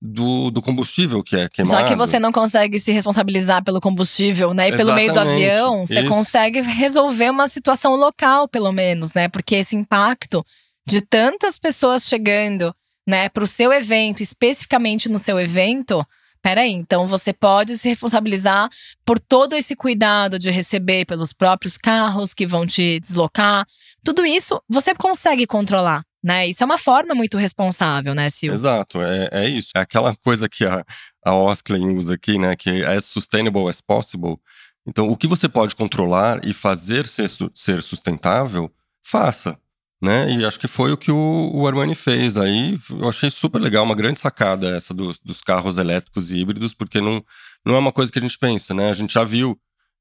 do, 0.07 0.51
do 0.51 0.61
combustível 0.61 1.23
que 1.23 1.35
é 1.35 1.49
queimado. 1.49 1.81
Já 1.81 1.89
que 1.89 1.97
você 1.97 2.19
não 2.19 2.31
consegue 2.31 2.79
se 2.79 2.93
responsabilizar 2.93 3.65
pelo 3.65 3.81
combustível, 3.81 4.53
né? 4.53 4.69
E 4.69 4.77
pelo 4.77 4.91
Exatamente. 4.91 5.03
meio 5.03 5.13
do 5.15 5.21
avião, 5.21 5.87
você 5.87 6.01
Isso. 6.01 6.09
consegue 6.11 6.61
resolver 6.61 7.31
uma 7.31 7.49
situação 7.49 7.97
local, 7.97 8.47
pelo 8.47 8.71
menos, 8.71 9.15
né? 9.15 9.29
Porque 9.29 9.55
esse 9.55 9.75
impacto 9.75 10.45
de 10.87 11.01
tantas 11.01 11.59
pessoas 11.59 12.07
chegando, 12.07 12.75
né, 13.09 13.31
para 13.31 13.45
o 13.45 13.47
seu 13.47 13.73
evento, 13.73 14.23
especificamente 14.23 15.09
no 15.09 15.19
seu 15.19 15.41
evento. 15.41 16.07
Peraí, 16.43 16.73
então 16.73 17.07
você 17.07 17.33
pode 17.33 17.79
se 17.79 17.89
responsabilizar 17.89 18.69
por 19.07 19.19
todo 19.19 19.57
esse 19.57 19.75
cuidado 19.75 20.39
de 20.39 20.51
receber 20.51 21.07
pelos 21.07 21.33
próprios 21.33 21.79
carros 21.79 22.35
que 22.35 22.47
vão 22.47 22.67
te 22.67 23.01
deslocar. 23.01 23.65
Tudo 24.05 24.27
isso 24.27 24.61
você 24.69 24.95
consegue 24.95 25.47
controlar 25.47 26.05
né? 26.25 26.49
Isso 26.49 26.63
é 26.63 26.67
uma 26.67 26.79
forma 26.79 27.15
muito 27.15 27.37
responsável, 27.37 28.15
né, 28.15 28.31
Sil? 28.33 28.55
Exato, 28.55 29.03
é, 29.03 29.29
é 29.31 29.47
isso. 29.47 29.69
É 29.77 29.81
aquela 29.81 30.17
coisa 30.17 30.49
que 30.49 30.65
a, 30.65 30.83
a 31.23 31.35
Osklen 31.35 31.95
usa 31.95 32.15
aqui, 32.15 32.39
né? 32.39 32.57
Que 32.57 32.83
é 32.83 32.97
as 32.97 33.05
sustainable 33.05 33.69
as 33.69 33.83
possible. 33.83 34.39
Então, 34.87 35.11
o 35.11 35.17
que 35.19 35.27
você 35.27 35.51
pode 35.51 35.77
controlar 35.77 36.41
e 36.43 36.55
fazer 36.55 37.07
ser, 37.07 37.29
ser 37.53 37.83
sustentável, 37.83 38.73
faça. 39.07 39.59
Né? 40.03 40.33
E 40.33 40.45
acho 40.45 40.59
que 40.59 40.69
foi 40.69 40.93
o 40.93 40.99
que 40.99 41.11
o, 41.11 41.51
o, 41.55 41.67
Armani 41.67 41.95
fez. 41.95 42.37
Aí 42.37 42.79
eu 42.91 43.09
achei 43.09 43.31
super 43.31 43.59
legal, 43.59 43.85
uma 43.85 43.95
grande 43.95 44.19
sacada 44.19 44.75
essa 44.75 44.93
dos, 44.93 45.19
dos 45.19 45.41
carros 45.41 45.79
elétricos 45.79 46.31
e 46.31 46.41
híbridos, 46.41 46.75
porque 46.75 47.01
não, 47.01 47.25
não 47.65 47.75
é 47.75 47.79
uma 47.79 47.93
coisa 47.93 48.13
que 48.13 48.19
a 48.19 48.23
gente 48.23 48.39
pensa, 48.39 48.75
né? 48.75 48.91
A 48.91 48.95
gente 48.95 49.15
já 49.15 49.25
viu 49.25 49.59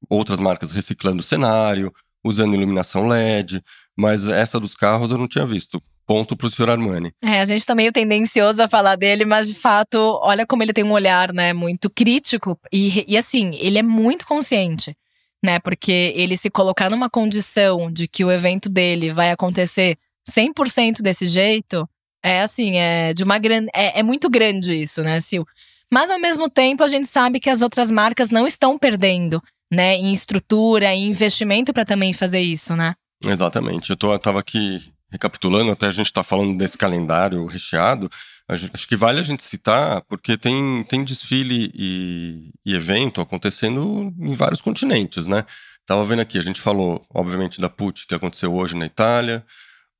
outras 0.09 0.39
marcas 0.39 0.71
reciclando 0.71 1.19
o 1.19 1.23
cenário, 1.23 1.93
usando 2.23 2.55
iluminação 2.55 3.07
LED, 3.07 3.61
Mas 3.97 4.27
essa 4.27 4.59
dos 4.59 4.75
carros 4.75 5.11
eu 5.11 5.17
não 5.17 5.27
tinha 5.27 5.45
visto. 5.45 5.81
Ponto 6.05 6.35
pro 6.35 6.49
senhor 6.49 6.69
Armani. 6.69 7.13
É, 7.21 7.39
a 7.39 7.45
gente 7.45 7.65
tá 7.65 7.73
meio 7.73 7.91
tendencioso 7.91 8.61
a 8.61 8.67
falar 8.67 8.95
dele, 8.95 9.23
mas 9.23 9.47
de 9.47 9.53
fato, 9.53 9.97
olha 10.21 10.45
como 10.45 10.61
ele 10.61 10.73
tem 10.73 10.83
um 10.83 10.91
olhar, 10.91 11.31
né, 11.31 11.53
muito 11.53 11.89
crítico. 11.89 12.59
E, 12.71 13.05
e 13.07 13.17
assim, 13.17 13.55
ele 13.55 13.79
é 13.79 13.83
muito 13.83 14.25
consciente, 14.25 14.95
né? 15.43 15.59
Porque 15.59 16.13
ele 16.15 16.35
se 16.35 16.49
colocar 16.49 16.89
numa 16.89 17.09
condição 17.09 17.91
de 17.91 18.07
que 18.07 18.25
o 18.25 18.31
evento 18.31 18.69
dele 18.69 19.11
vai 19.11 19.31
acontecer 19.31 19.97
100% 20.29 21.01
desse 21.01 21.25
jeito, 21.25 21.87
é 22.23 22.41
assim, 22.41 22.77
é 22.77 23.13
de 23.13 23.23
uma 23.23 23.37
grande. 23.37 23.69
É, 23.73 23.99
é 23.99 24.03
muito 24.03 24.29
grande 24.29 24.73
isso, 24.73 25.03
né, 25.03 25.19
Sil? 25.23 25.43
Mas 25.91 26.09
ao 26.09 26.19
mesmo 26.19 26.49
tempo, 26.49 26.83
a 26.83 26.87
gente 26.87 27.07
sabe 27.07 27.39
que 27.39 27.49
as 27.49 27.61
outras 27.61 27.91
marcas 27.91 28.29
não 28.29 28.47
estão 28.47 28.77
perdendo, 28.77 29.41
né, 29.71 29.95
em 29.95 30.11
estrutura, 30.11 30.93
em 30.93 31.09
investimento 31.09 31.71
para 31.73 31.85
também 31.85 32.13
fazer 32.13 32.39
isso, 32.39 32.75
né? 32.75 32.95
Exatamente. 33.23 33.89
Eu, 33.89 33.97
tô, 33.97 34.11
eu 34.11 34.19
tava 34.19 34.39
aqui 34.39 34.81
recapitulando, 35.13 35.71
até 35.71 35.85
a 35.85 35.91
gente 35.91 36.07
está 36.07 36.23
falando 36.23 36.57
desse 36.57 36.75
calendário 36.75 37.45
recheado, 37.45 38.09
acho 38.47 38.87
que 38.87 38.95
vale 38.95 39.19
a 39.19 39.21
gente 39.23 39.43
citar, 39.43 40.01
porque 40.01 40.35
tem, 40.35 40.83
tem 40.89 41.03
desfile 41.03 41.71
e, 41.75 42.51
e, 42.65 42.75
evento 42.75 43.21
acontecendo 43.21 44.11
em 44.19 44.33
vários 44.33 44.59
continentes, 44.59 45.27
né? 45.27 45.45
Tava 45.85 46.03
vendo 46.03 46.21
aqui, 46.21 46.39
a 46.39 46.41
gente 46.41 46.59
falou, 46.59 47.05
obviamente, 47.13 47.61
da 47.61 47.69
PUT, 47.69 48.07
que 48.07 48.15
aconteceu 48.15 48.55
hoje 48.55 48.75
na 48.75 48.87
Itália, 48.87 49.45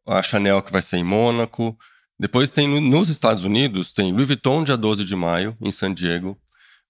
a 0.08 0.24
Chanel, 0.24 0.64
que 0.64 0.72
vai 0.72 0.82
ser 0.82 0.98
em 0.98 1.04
Mônaco. 1.04 1.78
Depois 2.20 2.50
tem 2.50 2.68
nos 2.68 3.08
Estados 3.10 3.44
Unidos, 3.44 3.94
tem 3.94 4.12
Louis 4.12 4.28
Vuitton, 4.28 4.64
dia 4.64 4.76
12 4.76 5.06
de 5.06 5.16
maio, 5.16 5.56
em 5.62 5.72
San 5.72 5.94
Diego. 5.94 6.36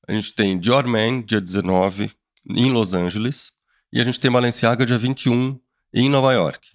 A 0.07 0.13
gente 0.13 0.33
tem 0.33 0.57
Dior 0.57 0.87
Man, 0.87 1.21
dia 1.23 1.41
19, 1.41 2.09
em 2.55 2.71
Los 2.71 2.93
Angeles. 2.93 3.51
E 3.91 3.99
a 3.99 4.03
gente 4.03 4.19
tem 4.19 4.31
Balenciaga, 4.31 4.85
dia 4.85 4.97
21, 4.97 5.59
em 5.93 6.09
Nova 6.09 6.31
York. 6.31 6.72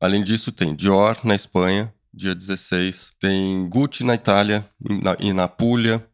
Além 0.00 0.22
disso, 0.22 0.52
tem 0.52 0.74
Dior 0.74 1.18
na 1.24 1.34
Espanha, 1.34 1.92
dia 2.12 2.34
16, 2.34 3.12
tem 3.18 3.68
Gucci 3.68 4.04
na 4.04 4.14
Itália 4.14 4.68
na, 4.80 5.16
e 5.18 5.32
na 5.32 5.48
Puglia, 5.48 6.06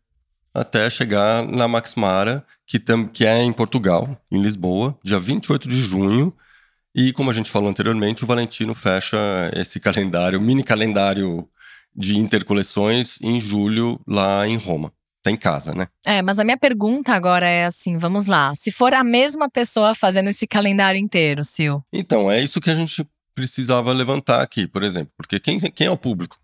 até 0.52 0.88
chegar 0.90 1.46
na 1.46 1.68
Max 1.68 1.94
Mara, 1.94 2.44
que, 2.66 2.78
tam, 2.78 3.06
que 3.06 3.24
é 3.24 3.42
em 3.42 3.52
Portugal, 3.52 4.20
em 4.30 4.40
Lisboa, 4.40 4.98
dia 5.04 5.18
28 5.18 5.68
de 5.68 5.76
junho. 5.76 6.34
E 6.94 7.12
como 7.12 7.30
a 7.30 7.32
gente 7.32 7.50
falou 7.50 7.68
anteriormente, 7.68 8.24
o 8.24 8.26
Valentino 8.26 8.74
fecha 8.74 9.16
esse 9.54 9.78
calendário, 9.78 10.40
mini 10.40 10.62
calendário 10.62 11.48
de 11.94 12.18
intercoleções 12.18 13.20
em 13.20 13.38
julho 13.38 14.00
lá 14.06 14.46
em 14.46 14.56
Roma. 14.56 14.92
Tá 15.22 15.30
em 15.30 15.36
casa, 15.36 15.74
né? 15.74 15.86
É, 16.06 16.22
mas 16.22 16.38
a 16.38 16.44
minha 16.44 16.56
pergunta 16.56 17.12
agora 17.12 17.46
é 17.46 17.66
assim: 17.66 17.98
vamos 17.98 18.24
lá. 18.24 18.54
Se 18.54 18.72
for 18.72 18.94
a 18.94 19.04
mesma 19.04 19.50
pessoa 19.50 19.94
fazendo 19.94 20.30
esse 20.30 20.46
calendário 20.46 20.98
inteiro, 20.98 21.44
Sil. 21.44 21.84
Então, 21.92 22.30
é 22.30 22.42
isso 22.42 22.58
que 22.58 22.70
a 22.70 22.74
gente 22.74 23.06
precisava 23.34 23.92
levantar 23.92 24.42
aqui, 24.42 24.66
por 24.66 24.82
exemplo. 24.82 25.12
Porque 25.16 25.40
quem, 25.40 25.58
quem 25.58 25.86
é 25.86 25.90
o 25.90 25.96
público 25.96 26.38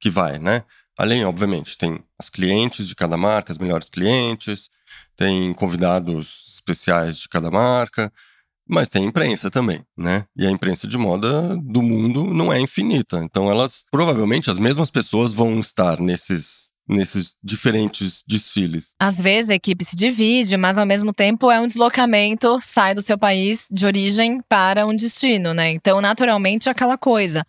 que 0.00 0.10
vai, 0.10 0.38
né? 0.38 0.64
Além, 0.96 1.24
obviamente, 1.24 1.78
tem 1.78 2.00
as 2.18 2.28
clientes 2.28 2.88
de 2.88 2.94
cada 2.94 3.16
marca, 3.16 3.52
as 3.52 3.58
melhores 3.58 3.88
clientes, 3.88 4.68
tem 5.16 5.52
convidados 5.54 6.54
especiais 6.54 7.18
de 7.18 7.28
cada 7.28 7.50
marca, 7.50 8.12
mas 8.68 8.88
tem 8.88 9.04
imprensa 9.04 9.50
também, 9.50 9.84
né? 9.96 10.26
E 10.36 10.46
a 10.46 10.50
imprensa 10.50 10.86
de 10.86 10.98
moda 10.98 11.56
do 11.56 11.82
mundo 11.82 12.24
não 12.24 12.52
é 12.52 12.60
infinita. 12.60 13.18
Então, 13.18 13.50
elas, 13.50 13.84
provavelmente, 13.90 14.50
as 14.50 14.58
mesmas 14.58 14.90
pessoas 14.90 15.32
vão 15.32 15.58
estar 15.60 16.00
nesses 16.00 16.74
nesses 16.88 17.36
diferentes 17.42 18.22
desfiles? 18.26 18.94
Às 18.98 19.20
vezes 19.20 19.50
a 19.50 19.54
equipe 19.54 19.84
se 19.84 19.94
divide, 19.94 20.56
mas 20.56 20.78
ao 20.78 20.86
mesmo 20.86 21.12
tempo 21.12 21.50
é 21.50 21.60
um 21.60 21.66
deslocamento, 21.66 22.58
sai 22.62 22.94
do 22.94 23.02
seu 23.02 23.18
país 23.18 23.66
de 23.70 23.84
origem 23.86 24.40
para 24.48 24.86
um 24.86 24.96
destino, 24.96 25.52
né? 25.52 25.70
Então, 25.70 26.00
naturalmente, 26.00 26.68
é 26.68 26.72
aquela 26.72 26.96
coisa. 26.96 27.44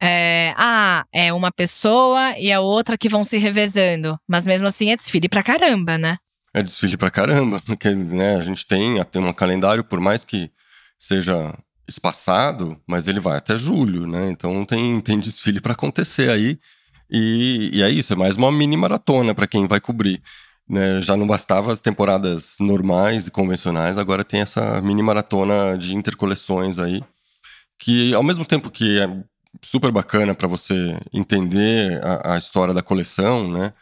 É, 0.00 0.52
ah, 0.56 1.04
é 1.12 1.32
uma 1.32 1.50
pessoa 1.50 2.38
e 2.38 2.52
a 2.52 2.60
outra 2.60 2.98
que 2.98 3.08
vão 3.08 3.24
se 3.24 3.38
revezando. 3.38 4.18
Mas 4.28 4.46
mesmo 4.46 4.66
assim 4.68 4.90
é 4.90 4.96
desfile 4.96 5.28
pra 5.28 5.42
caramba, 5.42 5.96
né? 5.98 6.18
É 6.54 6.62
desfile 6.62 6.96
pra 6.96 7.10
caramba, 7.10 7.60
porque 7.66 7.94
né, 7.94 8.36
a 8.36 8.40
gente 8.40 8.66
tem 8.66 8.98
até 9.00 9.18
um 9.18 9.32
calendário, 9.32 9.84
por 9.84 10.00
mais 10.00 10.24
que 10.24 10.50
seja 10.98 11.54
espaçado, 11.88 12.80
mas 12.86 13.06
ele 13.08 13.20
vai 13.20 13.36
até 13.36 13.56
julho, 13.56 14.06
né? 14.06 14.28
Então 14.30 14.64
tem, 14.64 15.00
tem 15.00 15.18
desfile 15.18 15.60
para 15.60 15.72
acontecer 15.72 16.30
aí. 16.30 16.58
E, 17.10 17.70
e 17.72 17.82
é 17.82 17.90
isso, 17.90 18.12
é 18.12 18.16
mais 18.16 18.36
uma 18.36 18.50
mini 18.50 18.76
maratona 18.76 19.34
para 19.34 19.46
quem 19.46 19.66
vai 19.66 19.80
cobrir. 19.80 20.22
Né? 20.68 21.00
Já 21.00 21.16
não 21.16 21.26
bastava 21.26 21.72
as 21.72 21.80
temporadas 21.80 22.56
normais 22.58 23.28
e 23.28 23.30
convencionais, 23.30 23.98
agora 23.98 24.24
tem 24.24 24.40
essa 24.40 24.80
mini 24.80 25.02
maratona 25.02 25.78
de 25.78 25.94
intercoleções 25.94 26.78
aí, 26.78 27.02
que 27.78 28.12
ao 28.14 28.22
mesmo 28.22 28.44
tempo 28.44 28.70
que 28.70 28.98
é 28.98 29.08
super 29.62 29.90
bacana 29.92 30.34
para 30.34 30.48
você 30.48 30.98
entender 31.12 32.00
a, 32.04 32.34
a, 32.34 32.38
história 32.38 32.74
da 32.74 32.82
coleção, 32.82 33.50
né? 33.50 33.72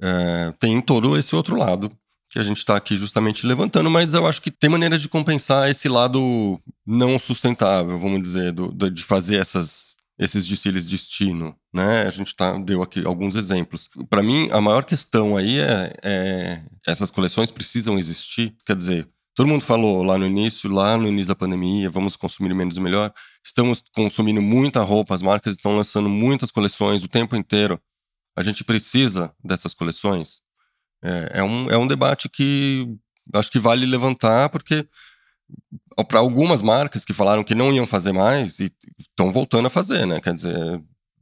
É, 0.00 0.52
tem 0.58 0.80
todo 0.80 1.16
esse 1.16 1.34
outro 1.36 1.56
lado 1.56 1.90
que 2.28 2.38
a 2.38 2.42
gente 2.42 2.58
está 2.58 2.76
aqui 2.76 2.96
justamente 2.96 3.46
levantando, 3.46 3.88
mas 3.88 4.12
eu 4.12 4.26
acho 4.26 4.42
que 4.42 4.50
tem 4.50 4.68
maneiras 4.68 5.00
de 5.00 5.08
compensar 5.08 5.70
esse 5.70 5.88
lado 5.88 6.60
não 6.84 7.16
sustentável, 7.16 7.96
vamos 7.98 8.20
dizer, 8.20 8.52
do, 8.52 8.72
de 8.90 9.04
fazer 9.04 9.36
essas 9.36 9.96
esses 10.18 10.46
desfiles 10.46 10.86
destino, 10.86 11.56
né? 11.72 12.02
A 12.02 12.10
gente 12.10 12.34
tá, 12.36 12.56
deu 12.58 12.82
aqui 12.82 13.04
alguns 13.04 13.34
exemplos. 13.34 13.88
Para 14.08 14.22
mim, 14.22 14.48
a 14.52 14.60
maior 14.60 14.84
questão 14.84 15.36
aí 15.36 15.58
é, 15.58 15.92
é 16.02 16.62
essas 16.86 17.10
coleções 17.10 17.50
precisam 17.50 17.98
existir. 17.98 18.54
Quer 18.64 18.76
dizer, 18.76 19.08
todo 19.34 19.48
mundo 19.48 19.62
falou 19.62 20.02
lá 20.02 20.16
no 20.16 20.26
início, 20.26 20.70
lá 20.70 20.96
no 20.96 21.08
início 21.08 21.28
da 21.28 21.34
pandemia, 21.34 21.90
vamos 21.90 22.14
consumir 22.16 22.54
menos 22.54 22.76
e 22.76 22.80
melhor. 22.80 23.12
Estamos 23.44 23.82
consumindo 23.92 24.40
muita 24.40 24.82
roupa, 24.82 25.14
as 25.14 25.22
marcas 25.22 25.54
estão 25.54 25.76
lançando 25.76 26.08
muitas 26.08 26.50
coleções 26.50 27.02
o 27.02 27.08
tempo 27.08 27.34
inteiro. 27.34 27.80
A 28.36 28.42
gente 28.42 28.64
precisa 28.64 29.34
dessas 29.42 29.74
coleções. 29.74 30.42
É, 31.02 31.40
é 31.40 31.42
um, 31.42 31.70
é 31.70 31.76
um 31.76 31.86
debate 31.86 32.28
que 32.28 32.86
acho 33.32 33.50
que 33.50 33.58
vale 33.58 33.84
levantar, 33.84 34.48
porque 34.48 34.86
para 36.08 36.18
algumas 36.18 36.60
marcas 36.60 37.04
que 37.04 37.12
falaram 37.12 37.44
que 37.44 37.54
não 37.54 37.72
iam 37.72 37.86
fazer 37.86 38.12
mais 38.12 38.58
e 38.58 38.70
estão 38.98 39.30
voltando 39.30 39.66
a 39.66 39.70
fazer, 39.70 40.06
né? 40.06 40.20
Quer 40.20 40.34
dizer, 40.34 40.80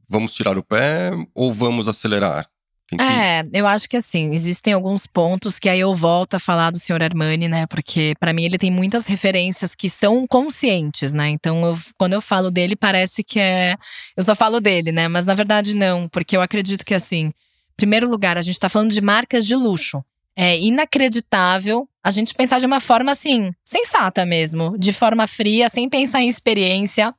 vamos 0.09 0.33
tirar 0.33 0.57
o 0.57 0.63
pé 0.63 1.11
ou 1.33 1.53
vamos 1.53 1.87
acelerar? 1.87 2.47
Que... 2.87 3.01
É, 3.01 3.43
eu 3.53 3.65
acho 3.65 3.87
que 3.89 3.97
assim, 3.97 4.31
existem 4.33 4.73
alguns 4.73 5.07
pontos 5.07 5.57
que 5.57 5.69
aí 5.69 5.79
eu 5.79 5.95
volto 5.95 6.35
a 6.35 6.39
falar 6.39 6.69
do 6.71 6.79
senhor 6.79 7.01
Armani, 7.01 7.47
né? 7.47 7.65
Porque 7.67 8.13
para 8.19 8.33
mim 8.33 8.43
ele 8.43 8.57
tem 8.57 8.71
muitas 8.71 9.07
referências 9.07 9.73
que 9.73 9.89
são 9.89 10.27
conscientes, 10.27 11.13
né? 11.13 11.29
Então, 11.29 11.65
eu, 11.65 11.77
quando 11.97 12.13
eu 12.13 12.21
falo 12.21 12.51
dele, 12.51 12.75
parece 12.75 13.23
que 13.23 13.39
é. 13.39 13.75
Eu 14.17 14.23
só 14.23 14.35
falo 14.35 14.59
dele, 14.59 14.91
né? 14.91 15.07
Mas 15.07 15.25
na 15.25 15.33
verdade 15.33 15.75
não, 15.75 16.07
porque 16.09 16.35
eu 16.35 16.41
acredito 16.41 16.85
que 16.85 16.93
assim, 16.93 17.31
primeiro 17.75 18.09
lugar, 18.09 18.37
a 18.37 18.41
gente 18.41 18.59
tá 18.59 18.69
falando 18.69 18.91
de 18.91 19.01
marcas 19.01 19.45
de 19.45 19.55
luxo. 19.55 20.03
É 20.35 20.57
inacreditável 20.59 21.87
a 22.03 22.11
gente 22.11 22.33
pensar 22.33 22.59
de 22.59 22.65
uma 22.65 22.79
forma 22.79 23.11
assim, 23.11 23.51
sensata 23.63 24.25
mesmo, 24.25 24.77
de 24.77 24.91
forma 24.91 25.27
fria, 25.27 25.69
sem 25.69 25.87
pensar 25.87 26.21
em 26.21 26.27
experiência, 26.27 27.13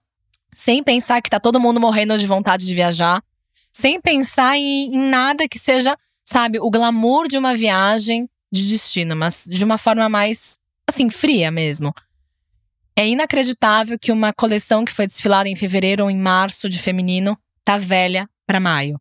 sem 0.55 0.83
pensar 0.83 1.23
que 1.23 1.31
tá 1.31 1.41
todo 1.41 1.61
mundo 1.61 1.81
morrendo 1.81 2.19
de 2.19 2.27
vontade 2.27 2.67
de 2.67 2.75
viajar, 2.75 3.23
sem 3.73 4.01
pensar 4.01 4.57
em, 4.57 4.95
em 4.95 5.09
nada 5.09 5.49
que 5.49 5.59
seja, 5.59 5.97
sabe, 6.25 6.59
o 6.61 6.71
glamour 6.71 7.27
de 7.29 7.39
uma 7.39 7.55
viagem 7.55 8.29
de 8.53 8.69
destino, 8.69 9.17
mas 9.17 9.47
de 9.49 9.65
uma 9.65 9.79
forma 9.79 10.09
mais, 10.09 10.59
assim, 10.89 11.11
fria 11.11 11.51
mesmo. 11.51 11.93
É 12.97 13.09
inacreditável 13.09 13.99
que 13.99 14.13
uma 14.13 14.33
coleção 14.33 14.85
que 14.85 14.93
foi 14.93 15.07
desfilada 15.07 15.49
em 15.49 15.57
fevereiro 15.57 16.05
ou 16.05 16.11
em 16.11 16.19
março 16.19 16.69
de 16.69 16.79
feminino 16.79 17.37
tá 17.65 17.77
velha 17.77 18.29
para 18.47 18.61
maio. 18.61 18.97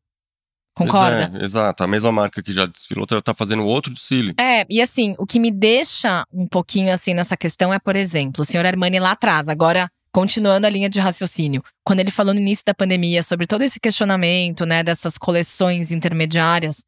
Concorda? 0.75 1.31
É, 1.37 1.43
exato. 1.43 1.83
A 1.83 1.87
mesma 1.87 2.11
marca 2.11 2.41
que 2.41 2.51
já 2.51 2.65
desfilou 2.65 3.05
tá, 3.05 3.21
tá 3.21 3.33
fazendo 3.33 3.63
outro 3.65 3.93
desfile. 3.93 4.33
É, 4.39 4.65
e 4.69 4.81
assim, 4.81 5.15
o 5.19 5.25
que 5.25 5.39
me 5.39 5.51
deixa 5.51 6.25
um 6.33 6.47
pouquinho 6.47 6.91
assim 6.91 7.13
nessa 7.13 7.37
questão 7.37 7.73
é, 7.73 7.79
por 7.79 7.95
exemplo, 7.95 8.41
o 8.41 8.45
senhor 8.45 8.65
Armani 8.65 8.99
lá 8.99 9.11
atrás, 9.11 9.47
agora 9.49 9.89
continuando 10.11 10.67
a 10.67 10.69
linha 10.69 10.89
de 10.89 10.99
raciocínio, 10.99 11.63
quando 11.83 11.99
ele 11.99 12.11
falou 12.11 12.33
no 12.33 12.39
início 12.39 12.63
da 12.65 12.73
pandemia 12.73 13.23
sobre 13.23 13.47
todo 13.47 13.63
esse 13.63 13.79
questionamento, 13.79 14.65
né, 14.65 14.83
dessas 14.83 15.17
coleções 15.17 15.91
intermediárias, 15.91 16.83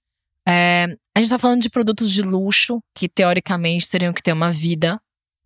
é, 0.47 0.95
a 1.15 1.19
gente 1.19 1.29
tá 1.29 1.39
falando 1.39 1.61
de 1.61 1.69
produtos 1.69 2.11
de 2.11 2.21
luxo 2.21 2.79
que 2.93 3.09
teoricamente 3.09 3.89
teriam 3.89 4.13
que 4.13 4.21
ter 4.21 4.31
uma 4.31 4.51
vida 4.51 4.99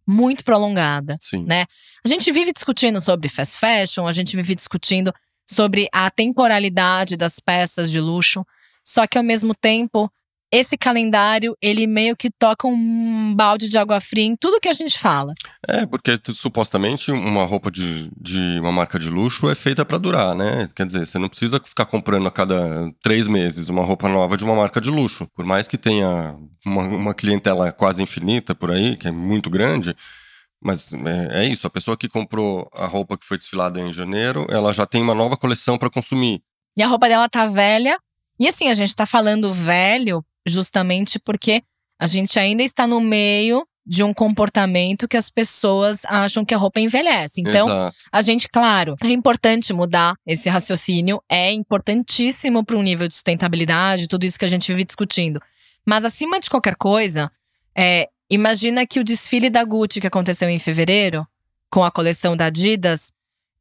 muito 0.05 0.43
prolongada, 0.43 1.17
Sim. 1.22 1.46
né? 1.46 1.65
A 2.03 2.08
gente 2.08 2.31
vive 2.31 2.51
discutindo 2.51 3.00
sobre 3.00 3.29
fast 3.29 3.58
fashion, 3.60 4.08
a 4.08 4.12
gente 4.12 4.36
vive 4.36 4.55
discutindo 4.55 5.13
sobre 5.50 5.88
a 5.91 6.12
temporalidade 6.12 7.18
das 7.18 7.39
peças 7.39 7.89
de 7.89 8.00
luxo. 8.00 8.46
Só 8.86 9.08
que 9.08 9.18
ao 9.18 9.24
mesmo 9.24 9.56
tempo, 9.56 10.12
esse 10.51 10.77
calendário, 10.77 11.56
ele 11.60 11.88
meio 11.88 12.15
que 12.15 12.29
toca 12.29 12.68
um 12.68 13.34
balde 13.36 13.68
de 13.68 13.77
água 13.77 14.00
fria 14.00 14.25
em 14.25 14.36
tudo 14.36 14.60
que 14.60 14.70
a 14.70 14.74
gente 14.74 14.98
fala. 14.98 15.34
É, 15.68 15.88
porque 15.88 16.20
supostamente 16.34 17.12
uma 17.12 17.46
roupa 17.46 17.72
de, 17.72 18.12
de 18.15 18.60
uma 18.60 18.72
marca 18.72 19.00
de 19.00 19.10
luxo 19.10 19.50
é 19.50 19.56
feita 19.56 19.84
para 19.84 19.98
durar, 19.98 20.36
né? 20.36 20.70
Quer 20.75 20.86
dizer, 20.86 21.06
você 21.06 21.18
não 21.18 21.29
precisa 21.29 21.60
ficar 21.60 21.86
comprando 21.86 22.27
a 22.27 22.32
cada 22.32 22.91
três 23.01 23.27
meses 23.27 23.70
uma 23.70 23.84
roupa 23.84 24.08
nova 24.08 24.38
de 24.38 24.44
uma 24.44 24.56
marca 24.56 24.79
de 24.79 24.91
luxo. 24.91 25.27
Por 25.36 25.46
mais 25.46 25.68
que 25.68 25.77
tenha 25.77 26.36
uma, 26.63 26.84
uma 26.84 27.13
clientela 27.13 27.72
quase 27.72 28.03
infinita 28.03 28.53
por 28.53 28.72
aí, 28.72 28.96
que 28.96 29.08
é 29.08 29.12
muito 29.12 29.50
grande, 29.50 29.96
Mas 30.62 30.94
é, 30.94 31.44
é, 31.44 31.48
isso, 31.48 31.66
a 31.66 31.70
pessoa 31.70 31.96
que 31.96 32.10
comprou 32.10 32.70
a 32.74 32.86
roupa 32.86 33.18
que 33.18 33.25
foi 33.25 33.38
desfilada 33.38 33.80
em 33.80 33.94
janeiro, 33.94 34.46
ela 34.50 34.74
já 34.74 34.86
tem 34.86 35.01
uma 35.01 35.16
nova 35.16 35.38
coleção 35.38 35.78
para 35.78 35.89
consumir. 35.89 36.42
E 36.78 36.84
a 36.84 36.88
roupa 36.88 37.08
dela 37.08 37.30
tá 37.30 37.46
velha. 37.46 37.98
E 38.39 38.48
assim, 38.48 38.68
a 38.70 38.74
gente 38.74 38.96
tá 38.96 39.06
falando 39.06 39.54
velho 39.54 40.24
justamente 40.46 41.20
porque 41.20 41.63
a 42.00 42.08
gente 42.08 42.39
ainda 42.39 42.63
está 42.63 42.88
no 42.88 43.00
meio 43.00 43.66
de 43.86 44.04
um 44.04 44.13
comportamento 44.13 45.08
que 45.08 45.18
as 45.18 45.32
pessoas 45.32 46.06
acham 46.06 46.46
que 46.46 46.54
a 46.54 46.58
roupa 46.58 46.80
envelhece. 46.80 47.42
Então, 47.42 47.68
Exato. 47.68 47.96
a 48.12 48.22
gente, 48.22 48.48
claro, 48.48 48.96
é 49.04 49.08
importante 49.08 49.74
mudar 49.74 50.13
esse 50.28 50.48
raciocínio, 50.48 51.22
é 51.28 51.51
importantíssimo 51.51 52.63
para 52.63 52.78
um 52.78 52.84
nível 52.84 53.08
de 53.08 53.16
sustentabilidade, 53.16 54.08
tudo 54.08 54.25
isso 54.25 54.38
que 54.38 54.46
a 54.46 54.50
gente 54.50 54.68
vive 54.68 54.86
discutindo. 54.86 55.42
Mas 55.86 56.06
acima 56.06 56.39
de 56.39 56.50
qualquer 56.50 56.75
coisa, 56.75 57.32
é, 57.75 58.08
imagina 58.30 58.86
que 58.86 59.00
o 59.00 59.04
desfile 59.04 59.50
da 59.50 59.64
Gucci 59.64 60.02
que 60.02 60.08
aconteceu 60.08 60.50
em 60.50 60.60
fevereiro, 60.60 61.28
com 61.70 61.84
a 61.84 61.92
coleção 61.92 62.36
da 62.36 62.46
Adidas, 62.46 63.12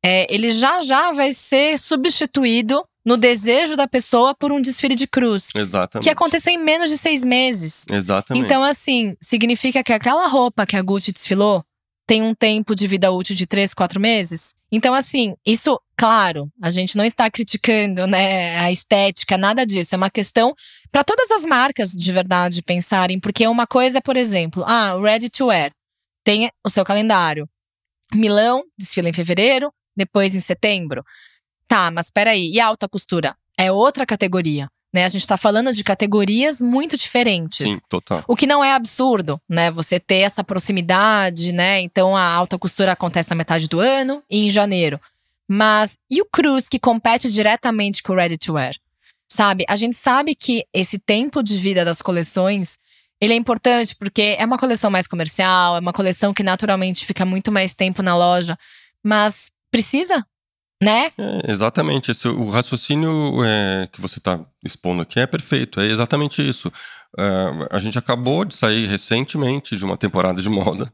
é, 0.02 0.32
ele 0.32 0.50
já 0.50 0.80
já 0.80 1.12
vai 1.12 1.32
ser 1.32 1.78
substituído 1.78 2.84
no 3.04 3.16
desejo 3.16 3.74
da 3.74 3.88
pessoa 3.88 4.34
por 4.34 4.52
um 4.52 4.60
desfile 4.60 4.94
de 4.94 5.06
cruz. 5.06 5.48
Exatamente. 5.54 6.04
Que 6.04 6.10
aconteceu 6.10 6.52
em 6.52 6.58
menos 6.58 6.90
de 6.90 6.98
seis 6.98 7.24
meses. 7.24 7.84
Exatamente. 7.90 8.44
Então, 8.44 8.62
assim, 8.62 9.16
significa 9.20 9.82
que 9.82 9.92
aquela 9.92 10.26
roupa 10.26 10.66
que 10.66 10.76
a 10.76 10.82
Gucci 10.82 11.12
desfilou 11.12 11.64
tem 12.06 12.22
um 12.22 12.34
tempo 12.34 12.74
de 12.74 12.86
vida 12.86 13.10
útil 13.10 13.34
de 13.34 13.46
três, 13.46 13.72
quatro 13.72 13.98
meses. 13.98 14.54
Então, 14.70 14.94
assim, 14.94 15.34
isso, 15.44 15.80
claro, 15.98 16.48
a 16.62 16.70
gente 16.70 16.96
não 16.96 17.04
está 17.04 17.28
criticando, 17.28 18.06
né, 18.06 18.56
a 18.58 18.70
estética, 18.70 19.36
nada 19.36 19.66
disso. 19.66 19.94
É 19.94 19.98
uma 19.98 20.08
questão 20.08 20.54
para 20.92 21.02
todas 21.02 21.30
as 21.32 21.44
marcas 21.44 21.90
de 21.90 22.12
verdade 22.12 22.62
pensarem, 22.62 23.18
porque 23.18 23.46
uma 23.48 23.66
coisa, 23.66 24.00
por 24.00 24.16
exemplo, 24.16 24.62
ah, 24.64 24.96
ready 25.00 25.28
to 25.28 25.46
wear 25.46 25.72
tem 26.24 26.50
o 26.64 26.70
seu 26.70 26.84
calendário. 26.84 27.48
Milão 28.14 28.62
desfila 28.78 29.08
em 29.08 29.12
fevereiro, 29.12 29.72
depois 29.96 30.34
em 30.34 30.40
setembro. 30.40 31.04
Tá, 31.66 31.90
mas 31.90 32.10
peraí, 32.10 32.52
e 32.52 32.60
alta 32.60 32.88
costura? 32.88 33.34
É 33.56 33.72
outra 33.72 34.06
categoria. 34.06 34.68
Né? 34.92 35.04
A 35.04 35.08
gente 35.08 35.22
está 35.22 35.36
falando 35.36 35.72
de 35.72 35.82
categorias 35.82 36.62
muito 36.62 36.96
diferentes. 36.96 37.68
Sim, 37.68 37.78
total. 37.88 38.24
O 38.26 38.36
que 38.36 38.46
não 38.46 38.64
é 38.64 38.72
absurdo, 38.72 39.40
né? 39.48 39.70
Você 39.70 40.00
ter 40.00 40.20
essa 40.20 40.42
proximidade, 40.42 41.52
né? 41.52 41.80
Então 41.80 42.16
a 42.16 42.24
alta 42.24 42.58
costura 42.58 42.92
acontece 42.92 43.28
na 43.28 43.36
metade 43.36 43.68
do 43.68 43.80
ano 43.80 44.22
e 44.30 44.46
em 44.46 44.50
janeiro. 44.50 44.98
Mas 45.48 45.98
e 46.10 46.20
o 46.20 46.26
Cruz 46.26 46.68
que 46.68 46.78
compete 46.78 47.30
diretamente 47.30 48.02
com 48.02 48.12
o 48.12 48.16
Ready 48.16 48.36
to 48.38 48.54
Wear? 48.54 48.74
Sabe? 49.30 49.64
A 49.68 49.76
gente 49.76 49.96
sabe 49.96 50.34
que 50.34 50.64
esse 50.72 50.98
tempo 50.98 51.42
de 51.42 51.56
vida 51.56 51.84
das 51.84 52.02
coleções 52.02 52.76
ele 53.20 53.32
é 53.32 53.36
importante 53.36 53.96
porque 53.96 54.36
é 54.38 54.44
uma 54.44 54.58
coleção 54.58 54.90
mais 54.90 55.06
comercial, 55.06 55.76
é 55.76 55.80
uma 55.80 55.92
coleção 55.92 56.32
que 56.32 56.42
naturalmente 56.42 57.04
fica 57.04 57.24
muito 57.24 57.50
mais 57.50 57.74
tempo 57.74 58.02
na 58.02 58.16
loja, 58.16 58.56
mas 59.02 59.50
precisa 59.70 60.24
né? 60.82 61.10
É, 61.18 61.50
exatamente. 61.50 62.10
Esse, 62.10 62.28
o 62.28 62.48
raciocínio 62.48 63.44
é, 63.44 63.88
que 63.90 64.00
você 64.00 64.18
está 64.18 64.40
expondo 64.64 65.02
aqui 65.02 65.18
é 65.18 65.26
perfeito. 65.26 65.80
É 65.80 65.86
exatamente 65.86 66.46
isso. 66.46 66.68
Uh, 67.18 67.66
a 67.70 67.78
gente 67.78 67.98
acabou 67.98 68.44
de 68.44 68.54
sair 68.54 68.86
recentemente 68.86 69.76
de 69.76 69.84
uma 69.84 69.96
temporada 69.96 70.40
de 70.40 70.48
moda, 70.48 70.92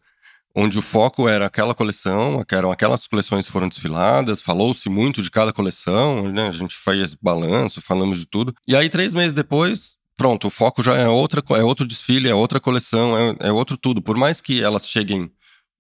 onde 0.54 0.78
o 0.78 0.82
foco 0.82 1.28
era 1.28 1.46
aquela 1.46 1.75
coleção, 1.75 2.44
eram 2.52 2.70
aquelas 2.70 3.06
coleções 3.06 3.49
foram 3.49 3.68
desfiladas, 3.68 4.40
falou-se 4.40 4.88
muito 4.88 5.20
de 5.20 5.30
cada 5.30 5.52
coleção, 5.52 6.30
né? 6.30 6.49
A 6.49 6.52
gente 6.52 6.76
fez 6.76 7.14
balanço, 7.14 7.80
falamos 7.80 8.18
de 8.18 8.26
tudo. 8.26 8.54
E 8.66 8.76
aí, 8.76 8.88
três 8.88 9.12
meses 9.14 9.32
depois, 9.32 9.96
pronto, 10.16 10.46
o 10.46 10.50
foco 10.50 10.82
já 10.82 10.94
é 10.94 11.08
outra, 11.08 11.42
é 11.50 11.64
outro 11.64 11.87
desfile, 11.87 12.28
é 12.28 12.34
outra 12.34 12.61
coleção, 12.61 13.18
é, 13.18 13.49
é 13.49 13.52
outro 13.52 13.76
tudo. 13.76 14.00
Por 14.00 14.16
mais 14.16 14.40
que 14.40 14.62
elas 14.62 14.88
cheguem 14.88 15.30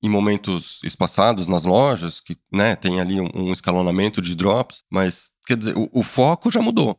em 0.02 0.08
momentos 0.08 0.80
espaçados 0.84 1.46
nas 1.46 1.64
lojas, 1.64 2.20
que 2.20 2.36
né, 2.52 2.76
tem 2.76 3.00
ali 3.00 3.20
um, 3.20 3.30
um 3.34 3.52
escalonamento 3.52 4.20
de 4.20 4.34
drops, 4.34 4.82
mas 4.90 5.32
quer 5.46 5.56
dizer, 5.56 5.74
o, 5.78 5.88
o 5.92 6.02
foco 6.02 6.50
já 6.50 6.60
mudou. 6.60 6.98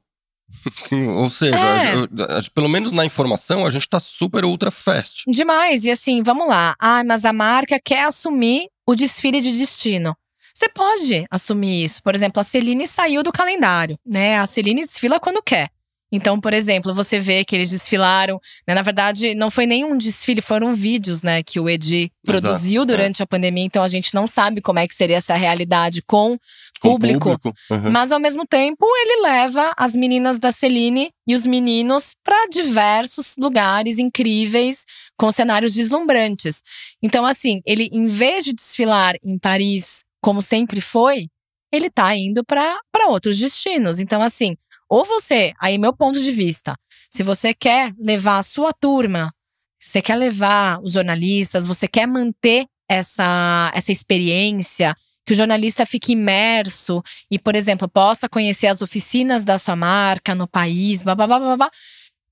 Ou 1.17 1.29
seja, 1.29 1.55
É. 1.55 1.59
a- 1.93 2.35
a- 2.35 2.39
a- 2.39 2.41
pelo 2.53 2.69
menos 2.69 2.91
na 2.91 3.05
informação, 3.05 3.65
a 3.65 3.69
gente 3.69 3.87
tá 3.89 3.99
super 3.99 4.45
ultra 4.45 4.71
fast. 4.71 5.23
Demais. 5.27 5.83
E 5.85 5.91
assim, 5.91 6.21
vamos 6.23 6.47
lá. 6.47 6.75
Ah, 6.79 7.03
mas 7.03 7.25
a 7.25 7.33
marca 7.33 7.79
quer 7.83 8.03
assumir 8.05 8.67
o 8.87 8.95
desfile 8.95 9.41
de 9.41 9.57
destino. 9.57 10.15
Você 10.53 10.69
pode 10.69 11.25
assumir 11.29 11.83
isso. 11.83 12.01
Por 12.01 12.15
exemplo, 12.15 12.39
a 12.39 12.43
Celine 12.43 12.87
saiu 12.87 13.21
do 13.23 13.31
calendário, 13.31 13.97
né? 14.05 14.39
A 14.39 14.45
Celine 14.45 14.81
desfila 14.81 15.19
quando 15.19 15.41
quer. 15.43 15.69
Então, 16.15 16.39
por 16.39 16.53
exemplo, 16.53 16.93
você 16.93 17.19
vê 17.19 17.43
que 17.43 17.55
eles 17.55 17.69
desfilaram. 17.69 18.39
né? 18.67 18.73
Na 18.73 18.81
verdade, 18.81 19.35
não 19.35 19.51
foi 19.51 19.65
nenhum 19.65 19.97
desfile, 19.97 20.41
foram 20.41 20.73
vídeos, 20.73 21.21
né? 21.21 21.43
Que 21.43 21.59
o 21.59 21.69
Edi 21.69 22.11
produziu 22.25 22.83
é. 22.83 22.85
durante 22.85 23.21
a 23.21 23.27
pandemia. 23.27 23.65
Então, 23.65 23.83
a 23.83 23.87
gente 23.87 24.13
não 24.13 24.25
sabe 24.25 24.61
como 24.61 24.79
é 24.79 24.87
que 24.87 24.95
seria 24.95 25.17
essa 25.17 25.35
realidade 25.35 26.01
com 26.01 26.37
Com 26.81 26.89
o 26.89 26.91
público. 26.91 27.29
Uhum. 27.69 27.91
Mas 27.91 28.11
ao 28.11 28.19
mesmo 28.19 28.45
tempo, 28.45 28.85
ele 28.85 29.23
leva 29.23 29.73
as 29.77 29.95
meninas 29.95 30.39
da 30.39 30.51
Celine 30.51 31.09
e 31.27 31.35
os 31.35 31.45
meninos 31.45 32.15
para 32.23 32.47
diversos 32.47 33.35
lugares 33.37 33.99
incríveis, 33.99 34.85
com 35.17 35.31
cenários 35.31 35.73
deslumbrantes. 35.73 36.61
Então, 37.03 37.25
assim, 37.25 37.61
ele, 37.65 37.89
em 37.91 38.07
vez 38.07 38.45
de 38.45 38.53
desfilar 38.53 39.15
em 39.23 39.37
Paris, 39.37 40.03
como 40.21 40.41
sempre 40.41 40.81
foi, 40.81 41.27
ele 41.71 41.89
tá 41.89 42.15
indo 42.15 42.43
para 42.43 42.79
outros 43.07 43.37
destinos. 43.37 43.99
Então, 43.99 44.21
assim, 44.21 44.55
ou 44.89 45.03
você, 45.03 45.53
aí 45.59 45.77
meu 45.77 45.95
ponto 45.95 46.21
de 46.21 46.31
vista, 46.31 46.75
se 47.09 47.23
você 47.23 47.53
quer 47.53 47.93
levar 47.97 48.37
a 48.37 48.43
sua 48.43 48.71
turma, 48.73 49.31
você 49.79 50.01
quer 50.01 50.15
levar 50.15 50.79
os 50.81 50.93
jornalistas, 50.93 51.65
você 51.65 51.87
quer 51.87 52.07
manter 52.07 52.65
essa, 52.89 53.71
essa 53.73 53.91
experiência, 53.91 54.95
que 55.25 55.33
o 55.33 55.35
jornalista 55.35 55.85
fique 55.85 56.13
imerso 56.13 57.01
e, 57.31 57.39
por 57.39 57.55
exemplo, 57.55 57.89
possa 57.89 58.29
conhecer 58.29 58.67
as 58.67 58.81
oficinas 58.81 59.43
da 59.43 59.57
sua 59.57 59.75
marca 59.75 60.35
no 60.35 60.47
país, 60.47 61.01
babá. 61.01 61.69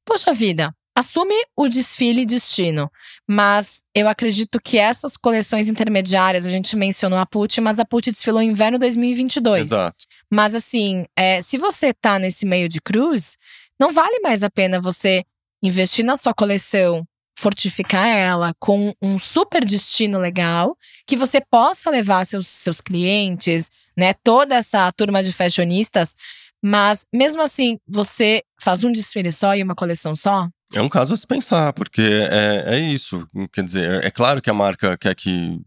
Poxa 0.05 0.33
vida, 0.33 0.73
assume 0.95 1.35
o 1.55 1.67
desfile 1.67 2.25
destino. 2.25 2.89
Mas 3.27 3.81
eu 3.95 4.07
acredito 4.07 4.59
que 4.61 4.77
essas 4.77 5.17
coleções 5.17 5.67
intermediárias, 5.67 6.45
a 6.45 6.51
gente 6.51 6.75
mencionou 6.75 7.19
a 7.19 7.25
Pucci, 7.25 7.61
mas 7.61 7.79
a 7.79 7.85
Pucci 7.85 8.11
desfilou 8.11 8.41
em 8.41 8.49
inverno 8.49 8.77
2022. 8.77 9.67
Exato. 9.67 10.05
Mas 10.31 10.55
assim, 10.55 11.05
é, 11.17 11.41
se 11.41 11.57
você 11.57 11.93
tá 11.93 12.19
nesse 12.19 12.45
meio 12.45 12.69
de 12.69 12.81
cruz, 12.81 13.37
não 13.79 13.91
vale 13.91 14.19
mais 14.19 14.43
a 14.43 14.49
pena 14.49 14.79
você 14.79 15.23
investir 15.61 16.03
na 16.03 16.17
sua 16.17 16.33
coleção, 16.33 17.05
fortificar 17.37 18.07
ela 18.07 18.53
com 18.59 18.93
um 19.01 19.17
super 19.17 19.63
destino 19.65 20.19
legal, 20.19 20.77
que 21.07 21.15
você 21.15 21.41
possa 21.41 21.89
levar 21.89 22.25
seus, 22.25 22.47
seus 22.47 22.79
clientes, 22.79 23.69
né, 23.97 24.13
toda 24.23 24.55
essa 24.55 24.91
turma 24.91 25.23
de 25.23 25.31
fashionistas, 25.31 26.15
mas 26.63 27.05
mesmo 27.13 27.41
assim, 27.41 27.77
você 27.87 28.41
faz 28.61 28.83
um 28.83 28.91
desfile 28.91 29.31
só 29.31 29.53
e 29.55 29.61
uma 29.61 29.75
coleção 29.75 30.15
só? 30.15 30.47
É 30.73 30.81
um 30.81 30.89
caso 30.89 31.13
a 31.13 31.17
se 31.17 31.25
pensar, 31.27 31.71
porque 31.73 32.01
é, 32.01 32.63
é 32.75 32.79
isso. 32.79 33.27
Quer 33.51 33.63
dizer, 33.63 34.03
é, 34.03 34.07
é 34.07 34.11
claro 34.11 34.41
que 34.41 34.49
a 34.49 34.53
marca 34.53 34.97
quer 34.97 35.13
que 35.15 35.59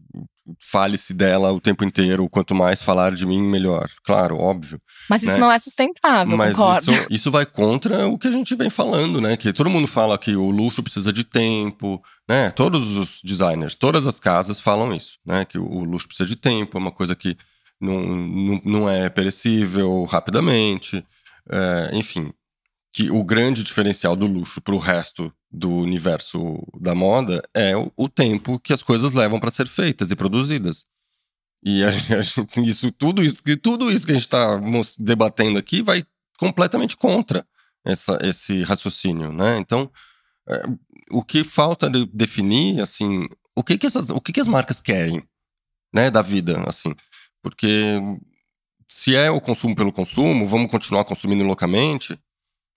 fale-se 0.61 1.13
dela 1.13 1.51
o 1.51 1.59
tempo 1.59 1.83
inteiro, 1.83 2.29
quanto 2.29 2.55
mais 2.55 2.81
falar 2.81 3.13
de 3.13 3.25
mim, 3.25 3.41
melhor. 3.41 3.89
Claro, 4.03 4.37
óbvio. 4.37 4.81
Mas 5.09 5.21
isso 5.21 5.33
Né? 5.33 5.39
não 5.39 5.51
é 5.51 5.59
sustentável, 5.59 6.37
Mas 6.37 6.55
concordo. 6.55 6.91
isso, 6.91 7.05
isso 7.11 7.31
vai 7.31 7.45
contra 7.45 8.07
o 8.07 8.17
que 8.17 8.27
a 8.29 8.31
gente 8.31 8.55
vem 8.55 8.69
falando, 8.69 9.19
né? 9.19 9.35
Que 9.35 9.51
todo 9.51 9.69
mundo 9.69 9.87
fala 9.87 10.17
que 10.17 10.35
o 10.35 10.49
luxo 10.49 10.81
precisa 10.81 11.11
de 11.11 11.23
tempo, 11.25 12.01
né? 12.29 12.49
Todos 12.51 12.95
os 12.95 13.19
designers, 13.23 13.75
todas 13.75 14.07
as 14.07 14.19
casas 14.19 14.59
falam 14.59 14.93
isso, 14.93 15.17
né? 15.25 15.43
Que 15.43 15.57
o 15.57 15.83
luxo 15.83 16.07
precisa 16.07 16.27
de 16.27 16.35
tempo, 16.37 16.77
é 16.77 16.79
uma 16.79 16.91
coisa 16.91 17.13
que 17.13 17.35
não, 17.79 17.99
não, 18.01 18.61
não 18.63 18.89
é 18.89 19.09
perecível 19.09 20.05
rapidamente. 20.05 21.05
É, 21.49 21.89
enfim, 21.93 22.31
que 22.97 23.11
o 23.11 23.23
grande 23.23 23.63
diferencial 23.63 24.15
do 24.15 24.25
luxo 24.25 24.59
para 24.59 24.73
o 24.73 24.79
resto 24.79 25.31
do 25.51 25.69
universo 25.69 26.67
da 26.81 26.95
moda 26.95 27.47
é 27.53 27.77
o, 27.77 27.91
o 27.95 28.09
tempo 28.09 28.59
que 28.59 28.73
as 28.73 28.81
coisas 28.81 29.13
levam 29.13 29.39
para 29.39 29.51
ser 29.51 29.67
feitas 29.67 30.09
e 30.09 30.15
produzidas. 30.15 30.83
E 31.63 31.83
a 31.83 31.89
a 32.17 32.21
gente- 32.21 32.67
isso, 32.67 32.91
tudo 32.91 33.23
isso, 33.23 33.43
tudo 33.61 33.91
isso 33.91 34.03
que 34.03 34.13
a 34.13 34.15
gente 34.15 34.23
está 34.23 34.59
debatendo 34.97 35.59
aqui 35.59 35.83
vai 35.83 36.03
completamente 36.39 36.97
contra 36.97 37.45
essa, 37.85 38.17
esse 38.23 38.63
raciocínio, 38.63 39.31
né? 39.31 39.59
Então, 39.59 39.91
é, 40.49 40.63
o 41.11 41.23
que 41.23 41.43
falta 41.43 41.87
de 41.87 42.03
definir, 42.07 42.81
assim, 42.81 43.27
o 43.55 43.63
que 43.63 43.77
que 43.77 43.85
essas, 43.85 44.09
o 44.09 44.19
que 44.19 44.33
que 44.33 44.41
as 44.41 44.47
marcas 44.47 44.81
querem, 44.81 45.21
né, 45.93 46.09
da 46.09 46.23
vida, 46.23 46.63
assim, 46.67 46.95
porque 47.43 47.99
se 48.87 49.15
é 49.15 49.29
o 49.29 49.39
consumo 49.39 49.75
pelo 49.75 49.93
consumo, 49.93 50.47
vamos 50.47 50.71
continuar 50.71 51.05
consumindo 51.05 51.43
loucamente, 51.43 52.19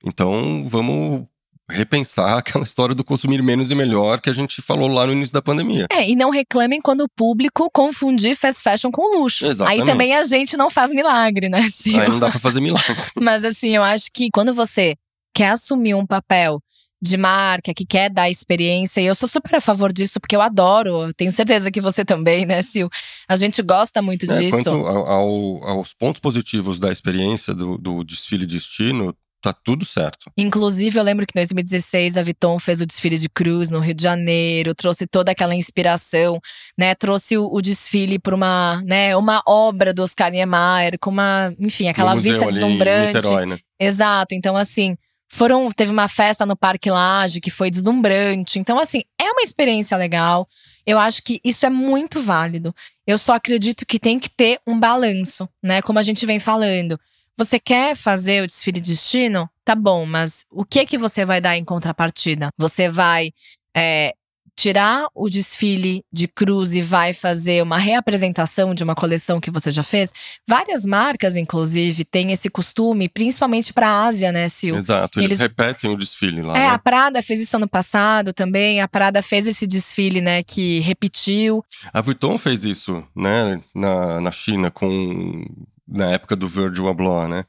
então 0.04 0.64
vamos 0.66 1.26
repensar 1.68 2.38
aquela 2.38 2.64
história 2.64 2.94
do 2.94 3.04
consumir 3.04 3.42
menos 3.42 3.70
e 3.70 3.74
melhor 3.74 4.20
que 4.20 4.28
a 4.28 4.32
gente 4.32 4.60
falou 4.60 4.88
lá 4.88 5.06
no 5.06 5.12
início 5.12 5.32
da 5.32 5.42
pandemia. 5.42 5.86
É, 5.90 6.08
e 6.08 6.16
não 6.16 6.30
reclamem 6.30 6.80
quando 6.80 7.02
o 7.02 7.08
público 7.08 7.70
confundir 7.72 8.36
fast 8.36 8.62
fashion 8.62 8.90
com 8.90 9.18
luxo. 9.18 9.46
Exatamente. 9.46 9.80
Aí 9.80 9.86
também 9.86 10.14
a 10.14 10.24
gente 10.24 10.56
não 10.56 10.70
faz 10.70 10.92
milagre, 10.92 11.48
né, 11.48 11.62
Sil? 11.70 12.00
Aí 12.00 12.08
não 12.08 12.18
dá 12.18 12.30
para 12.30 12.40
fazer 12.40 12.60
milagre. 12.60 12.96
Mas 13.20 13.44
assim, 13.44 13.74
eu 13.76 13.82
acho 13.82 14.10
que 14.12 14.28
quando 14.32 14.52
você 14.52 14.96
quer 15.34 15.50
assumir 15.50 15.94
um 15.94 16.06
papel 16.06 16.60
de 17.02 17.16
marca, 17.16 17.72
que 17.72 17.86
quer 17.86 18.10
dar 18.10 18.28
experiência. 18.28 19.00
E 19.00 19.06
eu 19.06 19.14
sou 19.14 19.28
super 19.28 19.56
a 19.56 19.60
favor 19.60 19.92
disso, 19.92 20.20
porque 20.20 20.36
eu 20.36 20.42
adoro. 20.42 21.12
Tenho 21.14 21.32
certeza 21.32 21.70
que 21.70 21.80
você 21.80 22.04
também, 22.04 22.44
né, 22.44 22.60
Sil? 22.60 22.92
A 23.26 23.36
gente 23.36 23.62
gosta 23.62 24.02
muito 24.02 24.30
é, 24.30 24.38
disso. 24.38 24.64
Quanto 24.64 24.86
ao, 24.86 25.64
aos 25.64 25.94
pontos 25.94 26.20
positivos 26.20 26.78
da 26.78 26.92
experiência 26.92 27.54
do, 27.54 27.78
do 27.78 28.04
desfile 28.04 28.44
destino, 28.44 29.16
tá 29.40 29.53
tudo 29.53 29.85
certo. 29.85 30.31
Inclusive, 30.37 30.98
eu 30.98 31.03
lembro 31.03 31.26
que 31.26 31.33
em 31.35 31.40
2016 31.40 32.16
a 32.16 32.22
Vuitton 32.22 32.59
fez 32.59 32.81
o 32.81 32.87
desfile 32.87 33.16
de 33.16 33.29
cruz 33.29 33.70
no 33.70 33.81
Rio 33.81 33.94
de 33.94 34.03
Janeiro, 34.03 34.74
trouxe 34.74 35.07
toda 35.07 35.33
aquela 35.33 35.55
inspiração, 35.55 36.40
né? 36.79 36.94
Trouxe 36.94 37.37
o, 37.37 37.48
o 37.53 37.61
desfile 37.61 38.18
para 38.18 38.35
uma, 38.35 38.83
né, 38.85 39.16
uma 39.16 39.42
obra 39.46 39.92
do 39.92 40.03
Oscar 40.03 40.31
Niemeyer, 40.31 40.98
com 41.00 41.11
uma, 41.11 41.55
enfim, 41.59 41.88
aquela 41.88 42.14
vista 42.14 42.46
deslumbrante. 42.46 43.16
Niterói, 43.16 43.46
né? 43.46 43.59
Exato. 43.79 44.35
Então, 44.35 44.57
assim, 44.57 44.96
foram, 45.33 45.70
teve 45.70 45.92
uma 45.92 46.09
festa 46.09 46.44
no 46.44 46.57
Parque 46.57 46.90
Lage 46.90 47.40
que 47.40 47.50
foi 47.50 47.70
deslumbrante. 47.70 48.59
Então, 48.59 48.79
assim, 48.79 49.03
é 49.18 49.31
uma 49.31 49.42
experiência 49.42 49.96
legal. 49.96 50.46
Eu 50.85 50.98
acho 50.98 51.22
que 51.22 51.40
isso 51.44 51.64
é 51.64 51.70
muito 51.70 52.20
válido. 52.20 52.74
Eu 53.07 53.16
só 53.16 53.35
acredito 53.35 53.87
que 53.87 53.98
tem 53.98 54.18
que 54.18 54.29
ter 54.29 54.59
um 54.66 54.79
balanço, 54.79 55.48
né? 55.62 55.81
Como 55.83 55.98
a 55.98 56.03
gente 56.03 56.26
vem 56.26 56.40
falando. 56.40 56.98
Você 57.40 57.59
quer 57.59 57.96
fazer 57.96 58.42
o 58.42 58.46
desfile 58.46 58.83
de 58.83 58.90
destino? 58.90 59.48
Tá 59.64 59.74
bom, 59.74 60.05
mas 60.05 60.44
o 60.50 60.62
que 60.62 60.85
que 60.85 60.98
você 60.98 61.24
vai 61.24 61.40
dar 61.40 61.57
em 61.57 61.64
contrapartida? 61.64 62.50
Você 62.59 62.90
vai 62.90 63.31
é, 63.74 64.12
tirar 64.55 65.07
o 65.14 65.26
desfile 65.26 66.05
de 66.12 66.29
cruz 66.29 66.74
e 66.74 66.83
vai 66.83 67.14
fazer 67.14 67.62
uma 67.62 67.79
reapresentação 67.79 68.74
de 68.74 68.85
uma 68.85 68.94
coleção 68.94 69.40
que 69.40 69.50
você 69.50 69.70
já 69.70 69.83
fez? 69.83 70.12
Várias 70.46 70.85
marcas, 70.85 71.35
inclusive, 71.35 72.05
têm 72.05 72.31
esse 72.31 72.50
costume, 72.50 73.09
principalmente 73.09 73.72
para 73.72 73.88
a 73.88 74.05
Ásia, 74.05 74.31
né, 74.31 74.46
Sil? 74.53 74.76
Exato, 74.76 75.18
eles, 75.18 75.31
eles, 75.31 75.40
repetem 75.40 75.90
o 75.90 75.96
desfile 75.96 76.42
lá. 76.42 76.55
É, 76.55 76.61
né? 76.61 76.66
a 76.66 76.79
Prada 76.79 77.22
fez 77.22 77.40
isso 77.40 77.57
ano 77.57 77.68
passado 77.68 78.35
também. 78.35 78.83
A 78.83 78.88
Prada 78.88 79.22
fez 79.22 79.46
esse 79.46 79.66
desfile, 79.66 80.20
né, 80.20 80.42
que 80.42 80.81
repetiu. 80.81 81.64
A 81.90 82.03
Vuitton 82.03 82.37
fez 82.37 82.64
isso, 82.64 83.03
né, 83.16 83.62
na, 83.74 84.20
na 84.20 84.31
China 84.31 84.70
com 84.70 85.42
na 85.90 86.11
época 86.12 86.37
do 86.37 86.48
Virgil 86.48 86.88
Abloh, 86.88 87.29
né? 87.29 87.44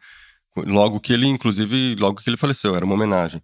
Logo 0.55 0.99
que 0.99 1.13
ele, 1.13 1.27
inclusive, 1.27 1.95
logo 1.99 2.21
que 2.21 2.29
ele 2.29 2.37
faleceu, 2.37 2.75
era 2.75 2.85
uma 2.85 2.95
homenagem. 2.95 3.41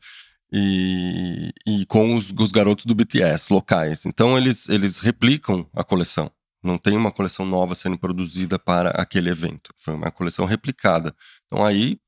E, 0.52 1.52
e 1.66 1.86
com 1.88 2.16
os, 2.16 2.34
os 2.38 2.52
garotos 2.52 2.86
do 2.86 2.96
BTS 2.96 3.54
locais. 3.54 4.06
Então 4.06 4.38
eles, 4.38 4.70
eles 4.70 5.00
replicam 5.00 5.68
a 5.74 5.84
coleção. 5.84 6.32
Não 6.64 6.78
tem 6.78 6.98
uma 6.98 7.12
coleção 7.12 7.46
nova 7.46 7.76
sendo 7.76 7.98
produzida 7.98 8.58
para 8.58 8.90
aquele 8.92 9.30
evento. 9.30 9.74
Foi 9.78 9.94
uma 9.94 10.12
coleção 10.12 10.46
replicada. 10.46 11.14
Então 11.46 11.64
aí 11.66 12.00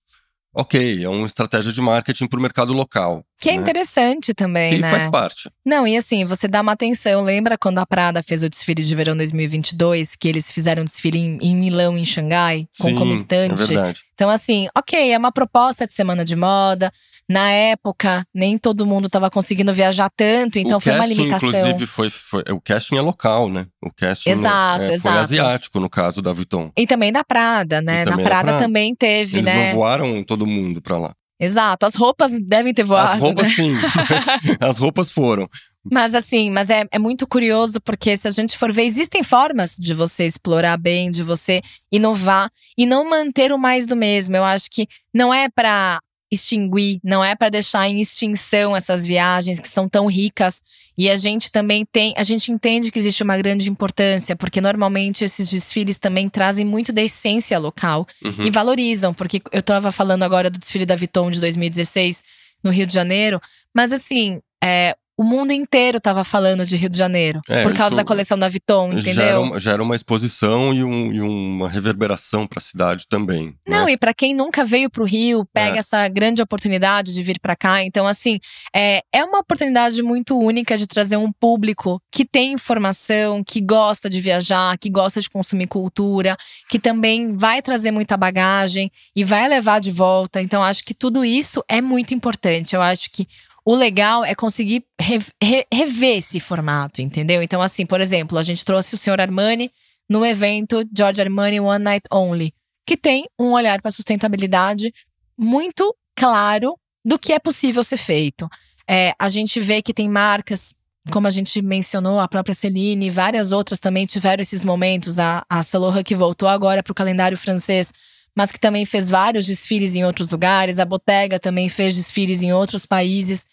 ok, 0.54 1.04
é 1.04 1.10
uma 1.10 1.25
estratégia 1.25 1.71
de 1.71 1.82
marketing 1.82 2.28
para 2.28 2.39
o 2.39 2.41
mercado 2.41 2.73
local. 2.73 3.25
Que 3.39 3.49
é 3.49 3.56
né? 3.56 3.62
interessante 3.62 4.34
também, 4.34 4.73
que 4.73 4.82
né? 4.82 4.89
faz 4.89 5.08
parte. 5.08 5.49
Não, 5.65 5.88
e 5.88 5.95
assim, 5.95 6.25
você 6.25 6.47
dá 6.47 6.60
uma 6.62 6.73
atenção. 6.73 7.23
Lembra 7.23 7.58
quando 7.58 7.78
a 7.78 7.86
Prada 7.86 8.21
fez 8.21 8.43
o 8.43 8.49
desfile 8.49 8.84
de 8.84 8.93
verão 8.93 9.15
2022, 9.15 10.17
que 10.17 10.28
eles 10.28 10.52
fizeram 10.52 10.82
um 10.82 10.86
desfile 10.86 11.17
em, 11.17 11.38
em 11.41 11.56
Milão, 11.56 11.97
em 11.97 12.06
Xangai, 12.06 12.67
concomitante? 12.78 13.62
Sim, 13.62 13.63
é 13.63 13.67
verdade. 13.67 14.02
Então, 14.13 14.30
assim, 14.30 14.67
ok, 14.78 15.13
é 15.13 15.17
uma 15.17 15.32
proposta 15.32 15.88
de 15.88 15.93
semana 15.93 16.25
de 16.25 16.36
moda. 16.36 16.91
Na 17.30 17.52
época, 17.52 18.25
nem 18.34 18.58
todo 18.58 18.86
mundo 18.86 19.06
estava 19.06 19.30
conseguindo 19.30 19.73
viajar 19.73 20.10
tanto, 20.10 20.58
então 20.60 20.78
o 20.78 20.82
foi 20.82 20.91
casting, 20.91 21.13
uma 21.13 21.15
limitação. 21.15 21.49
Inclusive, 21.49 21.86
foi, 21.86 22.10
foi, 22.10 22.43
o 22.49 22.60
casting 22.60 22.97
é 22.97 23.02
local, 23.02 23.47
né? 23.47 23.67
O 23.82 23.89
casting 23.93 24.32
exato, 24.32 24.89
é, 24.89 24.95
exato. 24.95 25.13
foi 25.13 25.23
asiático, 25.23 25.80
no 25.80 25.89
caso 25.89 26.21
da 26.21 26.34
Vuitton. 26.34 26.71
E 26.75 26.88
também 26.88 27.13
da 27.13 27.23
Prada, 27.23 27.82
né? 27.82 28.04
Na 28.04 28.17
Prada, 28.17 28.23
Prada, 28.23 28.58
também 28.58 28.95
teve, 28.95 29.38
Eles 29.38 29.45
né? 29.45 29.67
não 29.67 29.75
voaram 29.75 30.23
todo 30.23 30.45
mundo 30.47 30.82
pra 30.82 30.97
lá. 30.97 31.13
Exato, 31.39 31.86
as 31.86 31.95
roupas 31.95 32.38
devem 32.39 32.73
ter 32.73 32.84
voado. 32.84 33.13
As 33.13 33.21
roupas 33.21 33.47
né? 33.47 33.54
sim, 33.54 33.73
as 34.60 34.78
roupas 34.78 35.10
foram. 35.10 35.49
Mas 35.89 36.13
assim, 36.13 36.52
mas 36.52 36.69
é, 36.69 36.84
é 36.91 36.99
muito 36.99 37.25
curioso 37.25 37.80
porque 37.82 38.17
se 38.17 38.28
a 38.28 38.32
gente 38.32 38.58
for 38.58 38.71
ver, 38.71 38.84
existem 38.84 39.23
formas 39.23 39.75
de 39.80 39.93
você 39.93 40.25
explorar 40.25 40.78
bem, 40.78 41.10
de 41.10 41.23
você 41.23 41.62
inovar 41.91 42.52
e 42.78 42.86
não 42.86 43.10
manter 43.10 43.54
o 43.54 43.58
mais 43.58 43.88
do 43.88 43.95
mesmo. 43.95 44.36
Eu 44.36 44.43
acho 44.43 44.69
que 44.69 44.88
não 45.13 45.34
é 45.34 45.47
para 45.49 46.02
extinguir, 46.31 46.99
não 47.03 47.23
é 47.23 47.35
para 47.35 47.49
deixar 47.49 47.87
em 47.89 47.99
extinção 47.99 48.75
essas 48.75 49.05
viagens 49.05 49.59
que 49.59 49.67
são 49.67 49.89
tão 49.89 50.05
ricas. 50.05 50.61
E 50.97 51.09
a 51.09 51.15
gente 51.15 51.51
também 51.51 51.85
tem, 51.85 52.13
a 52.17 52.23
gente 52.23 52.51
entende 52.51 52.91
que 52.91 52.99
existe 52.99 53.23
uma 53.23 53.37
grande 53.37 53.69
importância, 53.69 54.35
porque 54.35 54.59
normalmente 54.59 55.23
esses 55.23 55.49
desfiles 55.49 55.97
também 55.97 56.27
trazem 56.27 56.65
muito 56.65 56.91
da 56.91 57.01
essência 57.01 57.57
local 57.57 58.05
uhum. 58.23 58.45
e 58.45 58.51
valorizam, 58.51 59.13
porque 59.13 59.41
eu 59.51 59.61
estava 59.61 59.91
falando 59.91 60.23
agora 60.23 60.49
do 60.49 60.59
desfile 60.59 60.85
da 60.85 60.95
Vuitton 60.95 61.31
de 61.31 61.39
2016 61.39 62.23
no 62.63 62.71
Rio 62.71 62.85
de 62.85 62.93
Janeiro, 62.93 63.41
mas 63.73 63.93
assim, 63.93 64.41
é, 64.63 64.95
o 65.19 65.23
mundo 65.23 65.51
inteiro 65.51 65.97
estava 65.97 66.23
falando 66.23 66.65
de 66.65 66.77
Rio 66.77 66.89
de 66.89 66.97
Janeiro. 66.97 67.41
É, 67.49 67.62
por 67.62 67.73
causa 67.73 67.93
da 67.93 68.05
coleção 68.05 68.39
da 68.39 68.47
Vuitton, 68.47 68.93
entendeu? 68.93 69.13
Já 69.15 69.23
era 69.23 69.41
uma, 69.41 69.60
já 69.60 69.71
era 69.73 69.84
uma 69.84 69.93
exposição 69.93 70.73
e, 70.73 70.82
um, 70.82 71.12
e 71.12 71.19
uma 71.19 71.67
reverberação 71.67 72.47
para 72.47 72.60
a 72.60 72.62
cidade 72.62 73.05
também. 73.10 73.53
Não, 73.67 73.88
né? 73.88 73.91
e 73.91 73.97
para 73.97 74.13
quem 74.13 74.34
nunca 74.34 74.63
veio 74.63 74.89
para 74.89 75.03
o 75.03 75.05
Rio, 75.05 75.45
pega 75.53 75.75
é. 75.75 75.79
essa 75.79 76.08
grande 76.08 76.41
oportunidade 76.41 77.13
de 77.13 77.21
vir 77.21 77.38
para 77.41 77.53
cá. 77.53 77.84
Então, 77.84 78.08
assim, 78.08 78.39
é, 78.73 79.01
é 79.13 79.21
uma 79.25 79.39
oportunidade 79.39 80.01
muito 80.01 80.39
única 80.39 80.77
de 80.77 80.88
trazer 80.88 81.17
um 81.17 81.34
público 81.34 82.01
que 82.10 82.23
tem 82.23 82.53
informação, 82.53 83.43
que 83.43 83.60
gosta 83.60 84.10
de 84.10 84.21
viajar, 84.21 84.77
que 84.77 84.89
gosta 84.89 85.19
de 85.19 85.29
consumir 85.29 85.67
cultura, 85.67 86.38
que 86.69 86.79
também 86.79 87.36
vai 87.36 87.62
trazer 87.62 87.91
muita 87.91 88.15
bagagem 88.15 88.89
e 89.13 89.25
vai 89.25 89.49
levar 89.49 89.82
de 89.82 89.91
volta. 89.91 90.41
Então, 90.41 90.63
acho 90.63 90.86
que 90.86 90.93
tudo 90.93 91.25
isso 91.25 91.62
é 91.67 91.82
muito 91.82 92.13
importante. 92.13 92.73
Eu 92.73 92.82
acho 92.82 93.12
que 93.12 93.27
o 93.69 93.75
legal 93.75 94.25
é 94.25 94.34
conseguir 94.34 94.84
re, 94.99 95.19
re, 95.39 95.63
rever 95.71 96.17
esse 96.17 96.39
formato, 96.39 97.03
entendeu? 97.03 97.43
Então, 97.43 97.62
assim, 97.62 97.86
por 97.86 98.01
exemplo, 98.01 98.36
a 98.36 98.41
gente 98.41 98.65
trouxe 98.65 98.95
o 98.95 98.97
senhor 98.97 99.21
Armani 99.21 99.69
no 100.10 100.25
evento 100.25 100.84
George 100.91 101.21
Armani 101.21 101.60
One 101.60 101.84
Night 101.84 102.08
Only, 102.12 102.51
que 102.84 102.97
tem 102.97 103.27
um 103.39 103.51
olhar 103.51 103.79
para 103.79 103.91
sustentabilidade 103.91 104.91
muito 105.38 105.95
claro 106.15 106.73
do 107.05 107.19
que 107.19 107.32
é 107.32 107.38
possível 107.38 107.84
ser 107.84 107.97
feito. 107.97 108.49
É, 108.89 109.13
a 109.19 109.29
gente 109.29 109.62
vê 109.62 109.84
que 109.84 109.93
tem 109.93 110.10
marcas, 110.10 110.73
como 111.12 111.27
a 111.27 111.29
gente 111.29 111.62
mencionou, 111.62 112.19
a 112.19 112.27
própria 112.27 112.55
Celine 112.55 113.05
e 113.05 113.12
várias 113.12 113.51
outras 113.51 113.79
também 113.79 114.08
tiveram 114.08 114.41
esses 114.41 114.65
momentos. 114.65 115.19
A, 115.19 115.45
a 115.47 115.62
Laurent 115.75 116.03
que 116.03 116.15
voltou 116.15 116.49
agora 116.49 116.82
para 116.82 116.91
o 116.91 116.95
calendário 116.95 117.38
francês, 117.38 117.93
mas 118.39 118.54
que 118.54 118.60
também 118.60 118.86
fez 118.86 119.10
vários 119.10 119.45
desfiles 119.45 119.97
em 119.97 120.06
outros 120.06 120.30
lugares. 120.30 120.80
A 120.80 120.86
Bottega 120.86 121.38
também 121.38 121.67
fez 121.67 121.97
desfiles 121.97 122.41
em 122.41 122.54
outros 122.54 122.86
países. 122.86 123.45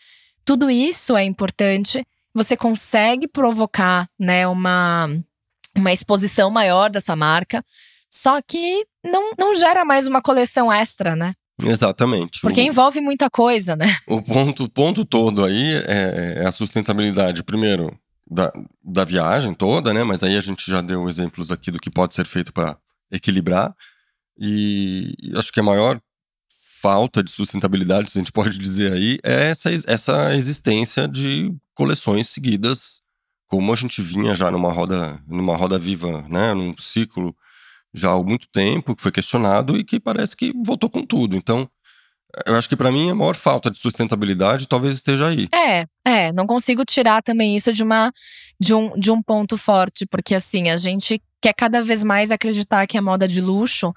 Tudo 0.44 0.70
isso 0.70 1.16
é 1.16 1.24
importante. 1.24 2.06
Você 2.32 2.56
consegue 2.56 3.26
provocar, 3.26 4.08
né, 4.16 4.46
uma, 4.46 5.08
uma 5.76 5.92
exposição 5.92 6.50
maior 6.50 6.88
da 6.88 7.00
sua 7.00 7.16
marca, 7.16 7.64
só 8.08 8.40
que 8.40 8.86
não, 9.04 9.32
não 9.36 9.56
gera 9.56 9.84
mais 9.84 10.06
uma 10.06 10.22
coleção 10.22 10.72
extra, 10.72 11.16
né? 11.16 11.34
Exatamente. 11.60 12.40
Porque 12.40 12.60
o, 12.60 12.64
envolve 12.64 13.00
muita 13.00 13.28
coisa, 13.28 13.74
né? 13.74 13.92
O 14.06 14.22
ponto, 14.22 14.68
ponto 14.68 15.04
todo 15.04 15.44
aí 15.44 15.82
é, 15.84 16.42
é 16.42 16.46
a 16.46 16.52
sustentabilidade, 16.52 17.42
primeiro, 17.42 17.92
da, 18.24 18.52
da 18.84 19.04
viagem 19.04 19.52
toda, 19.52 19.92
né? 19.92 20.04
Mas 20.04 20.22
aí 20.22 20.36
a 20.36 20.40
gente 20.40 20.70
já 20.70 20.80
deu 20.80 21.08
exemplos 21.08 21.50
aqui 21.50 21.72
do 21.72 21.80
que 21.80 21.90
pode 21.90 22.14
ser 22.14 22.24
feito 22.24 22.52
para 22.52 22.76
equilibrar. 23.10 23.74
E 24.38 25.14
acho 25.36 25.52
que 25.52 25.60
a 25.60 25.62
maior 25.62 26.00
falta 26.80 27.22
de 27.22 27.30
sustentabilidade, 27.30 28.10
se 28.10 28.18
a 28.18 28.20
gente 28.20 28.32
pode 28.32 28.58
dizer 28.58 28.92
aí, 28.92 29.18
é 29.22 29.50
essa, 29.50 29.70
essa 29.86 30.34
existência 30.34 31.08
de 31.08 31.54
coleções 31.74 32.28
seguidas, 32.28 33.00
como 33.46 33.72
a 33.72 33.76
gente 33.76 34.02
vinha 34.02 34.34
já 34.34 34.50
numa 34.50 34.72
roda, 34.72 35.22
numa 35.26 35.56
roda 35.56 35.78
viva, 35.78 36.22
né, 36.28 36.54
num 36.54 36.74
ciclo 36.78 37.34
já 37.92 38.12
há 38.12 38.22
muito 38.22 38.48
tempo, 38.48 38.94
que 38.94 39.02
foi 39.02 39.10
questionado 39.10 39.76
e 39.76 39.84
que 39.84 39.98
parece 39.98 40.36
que 40.36 40.52
voltou 40.64 40.90
com 40.90 41.04
tudo. 41.04 41.34
Então, 41.36 41.68
eu 42.44 42.54
acho 42.54 42.68
que 42.68 42.76
para 42.76 42.92
mim 42.92 43.10
a 43.10 43.14
maior 43.14 43.34
falta 43.34 43.70
de 43.70 43.78
sustentabilidade 43.78 44.68
talvez 44.68 44.94
esteja 44.94 45.28
aí. 45.28 45.48
É, 45.54 45.86
é, 46.04 46.32
não 46.32 46.46
consigo 46.46 46.84
tirar 46.84 47.22
também 47.22 47.56
isso 47.56 47.72
de 47.72 47.82
uma 47.82 48.12
de 48.60 48.74
um, 48.74 48.98
de 48.98 49.10
um 49.10 49.22
ponto 49.22 49.56
forte, 49.56 50.06
porque 50.06 50.34
assim, 50.34 50.68
a 50.68 50.76
gente 50.76 51.22
quer 51.40 51.54
cada 51.54 51.80
vez 51.80 52.04
mais 52.04 52.30
acreditar 52.30 52.86
que 52.86 52.98
a 52.98 53.02
moda 53.02 53.26
de 53.26 53.40
luxo 53.40 53.94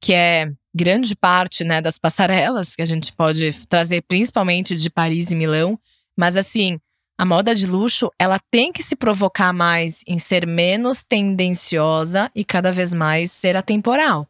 que 0.00 0.12
é 0.12 0.50
grande 0.74 1.16
parte 1.16 1.64
né, 1.64 1.80
das 1.80 1.98
passarelas 1.98 2.74
que 2.74 2.82
a 2.82 2.86
gente 2.86 3.12
pode 3.12 3.52
trazer, 3.68 4.02
principalmente 4.02 4.76
de 4.76 4.88
Paris 4.88 5.30
e 5.30 5.34
Milão. 5.34 5.78
Mas 6.16 6.36
assim, 6.36 6.78
a 7.18 7.24
moda 7.24 7.54
de 7.54 7.66
luxo, 7.66 8.12
ela 8.18 8.38
tem 8.50 8.72
que 8.72 8.82
se 8.82 8.94
provocar 8.94 9.52
mais 9.52 10.02
em 10.06 10.18
ser 10.18 10.46
menos 10.46 11.02
tendenciosa 11.02 12.30
e 12.34 12.44
cada 12.44 12.70
vez 12.70 12.94
mais 12.94 13.32
ser 13.32 13.56
atemporal. 13.56 14.28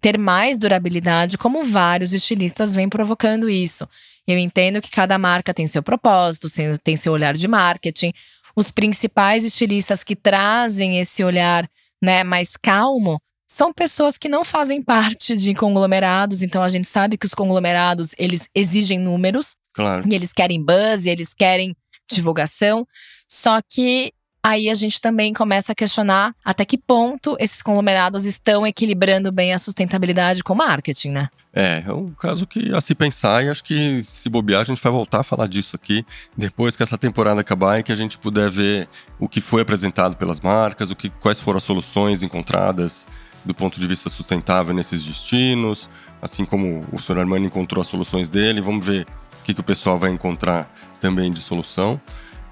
Ter 0.00 0.16
mais 0.16 0.56
durabilidade, 0.56 1.36
como 1.36 1.64
vários 1.64 2.12
estilistas 2.12 2.74
vêm 2.74 2.88
provocando 2.88 3.50
isso. 3.50 3.88
Eu 4.24 4.38
entendo 4.38 4.80
que 4.80 4.90
cada 4.90 5.18
marca 5.18 5.52
tem 5.52 5.66
seu 5.66 5.82
propósito, 5.82 6.46
tem 6.84 6.96
seu 6.96 7.12
olhar 7.12 7.34
de 7.34 7.48
marketing. 7.48 8.12
Os 8.54 8.70
principais 8.70 9.44
estilistas 9.44 10.04
que 10.04 10.14
trazem 10.14 11.00
esse 11.00 11.24
olhar 11.24 11.68
né, 12.00 12.22
mais 12.22 12.56
calmo 12.56 13.20
são 13.50 13.72
pessoas 13.72 14.18
que 14.18 14.28
não 14.28 14.44
fazem 14.44 14.82
parte 14.82 15.34
de 15.34 15.54
conglomerados, 15.54 16.42
então 16.42 16.62
a 16.62 16.68
gente 16.68 16.86
sabe 16.86 17.16
que 17.16 17.24
os 17.24 17.34
conglomerados, 17.34 18.14
eles 18.18 18.46
exigem 18.54 18.98
números. 18.98 19.56
Claro. 19.72 20.06
E 20.06 20.14
eles 20.14 20.32
querem 20.32 20.62
buzz, 20.62 21.06
e 21.06 21.10
eles 21.10 21.32
querem 21.32 21.74
divulgação. 22.10 22.86
Só 23.26 23.60
que 23.62 24.12
aí 24.42 24.68
a 24.68 24.74
gente 24.74 25.00
também 25.00 25.32
começa 25.32 25.72
a 25.72 25.74
questionar 25.74 26.34
até 26.44 26.64
que 26.64 26.76
ponto 26.76 27.36
esses 27.38 27.62
conglomerados 27.62 28.24
estão 28.24 28.66
equilibrando 28.66 29.32
bem 29.32 29.54
a 29.54 29.58
sustentabilidade 29.58 30.42
com 30.42 30.52
o 30.52 30.56
marketing, 30.56 31.10
né? 31.10 31.28
É, 31.52 31.82
é 31.86 31.92
um 31.92 32.12
caso 32.12 32.46
que 32.46 32.72
a 32.74 32.80
se 32.80 32.94
pensar 32.94 33.42
e 33.44 33.48
acho 33.48 33.64
que 33.64 34.02
se 34.02 34.28
bobear 34.28 34.60
a 34.60 34.64
gente 34.64 34.82
vai 34.82 34.92
voltar 34.92 35.20
a 35.20 35.24
falar 35.24 35.48
disso 35.48 35.74
aqui 35.74 36.04
depois 36.36 36.76
que 36.76 36.82
essa 36.82 36.98
temporada 36.98 37.40
acabar 37.40 37.80
e 37.80 37.82
que 37.82 37.90
a 37.90 37.96
gente 37.96 38.18
puder 38.18 38.50
ver 38.50 38.86
o 39.18 39.28
que 39.28 39.40
foi 39.40 39.62
apresentado 39.62 40.14
pelas 40.16 40.40
marcas, 40.40 40.90
o 40.90 40.96
que, 40.96 41.08
quais 41.08 41.40
foram 41.40 41.56
as 41.56 41.64
soluções 41.64 42.22
encontradas 42.22 43.08
do 43.48 43.54
ponto 43.54 43.80
de 43.80 43.86
vista 43.86 44.10
sustentável 44.10 44.74
nesses 44.74 45.02
destinos, 45.06 45.88
assim 46.20 46.44
como 46.44 46.82
o 46.92 46.98
Sr. 46.98 47.20
Armani 47.20 47.46
encontrou 47.46 47.80
as 47.80 47.88
soluções 47.88 48.28
dele, 48.28 48.60
vamos 48.60 48.84
ver 48.84 49.06
o 49.40 49.42
que, 49.42 49.54
que 49.54 49.60
o 49.60 49.64
pessoal 49.64 49.98
vai 49.98 50.10
encontrar 50.10 50.70
também 51.00 51.30
de 51.30 51.40
solução. 51.40 51.98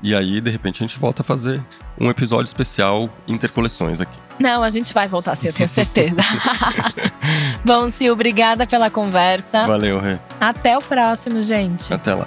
E 0.03 0.15
aí, 0.15 0.41
de 0.41 0.49
repente, 0.49 0.83
a 0.83 0.87
gente 0.87 0.99
volta 0.99 1.21
a 1.21 1.25
fazer 1.25 1.63
um 2.01 2.09
episódio 2.09 2.47
especial 2.47 3.11
intercoleções 3.29 4.01
aqui. 4.01 4.19
Não, 4.41 4.63
a 4.63 4.71
gente 4.71 4.95
vai 4.95 5.07
voltar 5.07 5.35
sim, 5.35 5.49
eu 5.49 5.53
tenho 5.53 5.69
certeza. 5.69 6.17
Bom, 7.63 7.91
Sil, 7.93 8.15
obrigada 8.15 8.67
pela 8.67 8.89
conversa. 8.89 9.67
Valeu, 9.67 10.01
Rê. 10.01 10.19
Até 10.41 10.79
o 10.79 10.81
próximo, 10.81 11.43
gente. 11.43 11.93
Até 11.93 12.15
lá. 12.15 12.27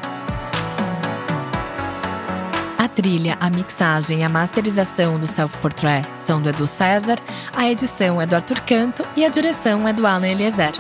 Trilha, 2.99 3.38
a 3.39 3.49
mixagem 3.49 4.19
e 4.19 4.23
a 4.25 4.27
masterização 4.27 5.17
do 5.17 5.25
Self 5.25 5.57
Portrait 5.59 6.05
são 6.17 6.41
do 6.41 6.49
Edu 6.49 6.67
César, 6.67 7.15
a 7.55 7.65
edição 7.65 8.21
é 8.21 8.25
do 8.25 8.35
Arthur 8.35 8.59
Canto 8.59 9.07
e 9.15 9.23
a 9.23 9.29
direção 9.29 9.88
é 9.88 9.93
do 9.93 10.05
Alan 10.05 10.27
Eliezer. 10.27 10.73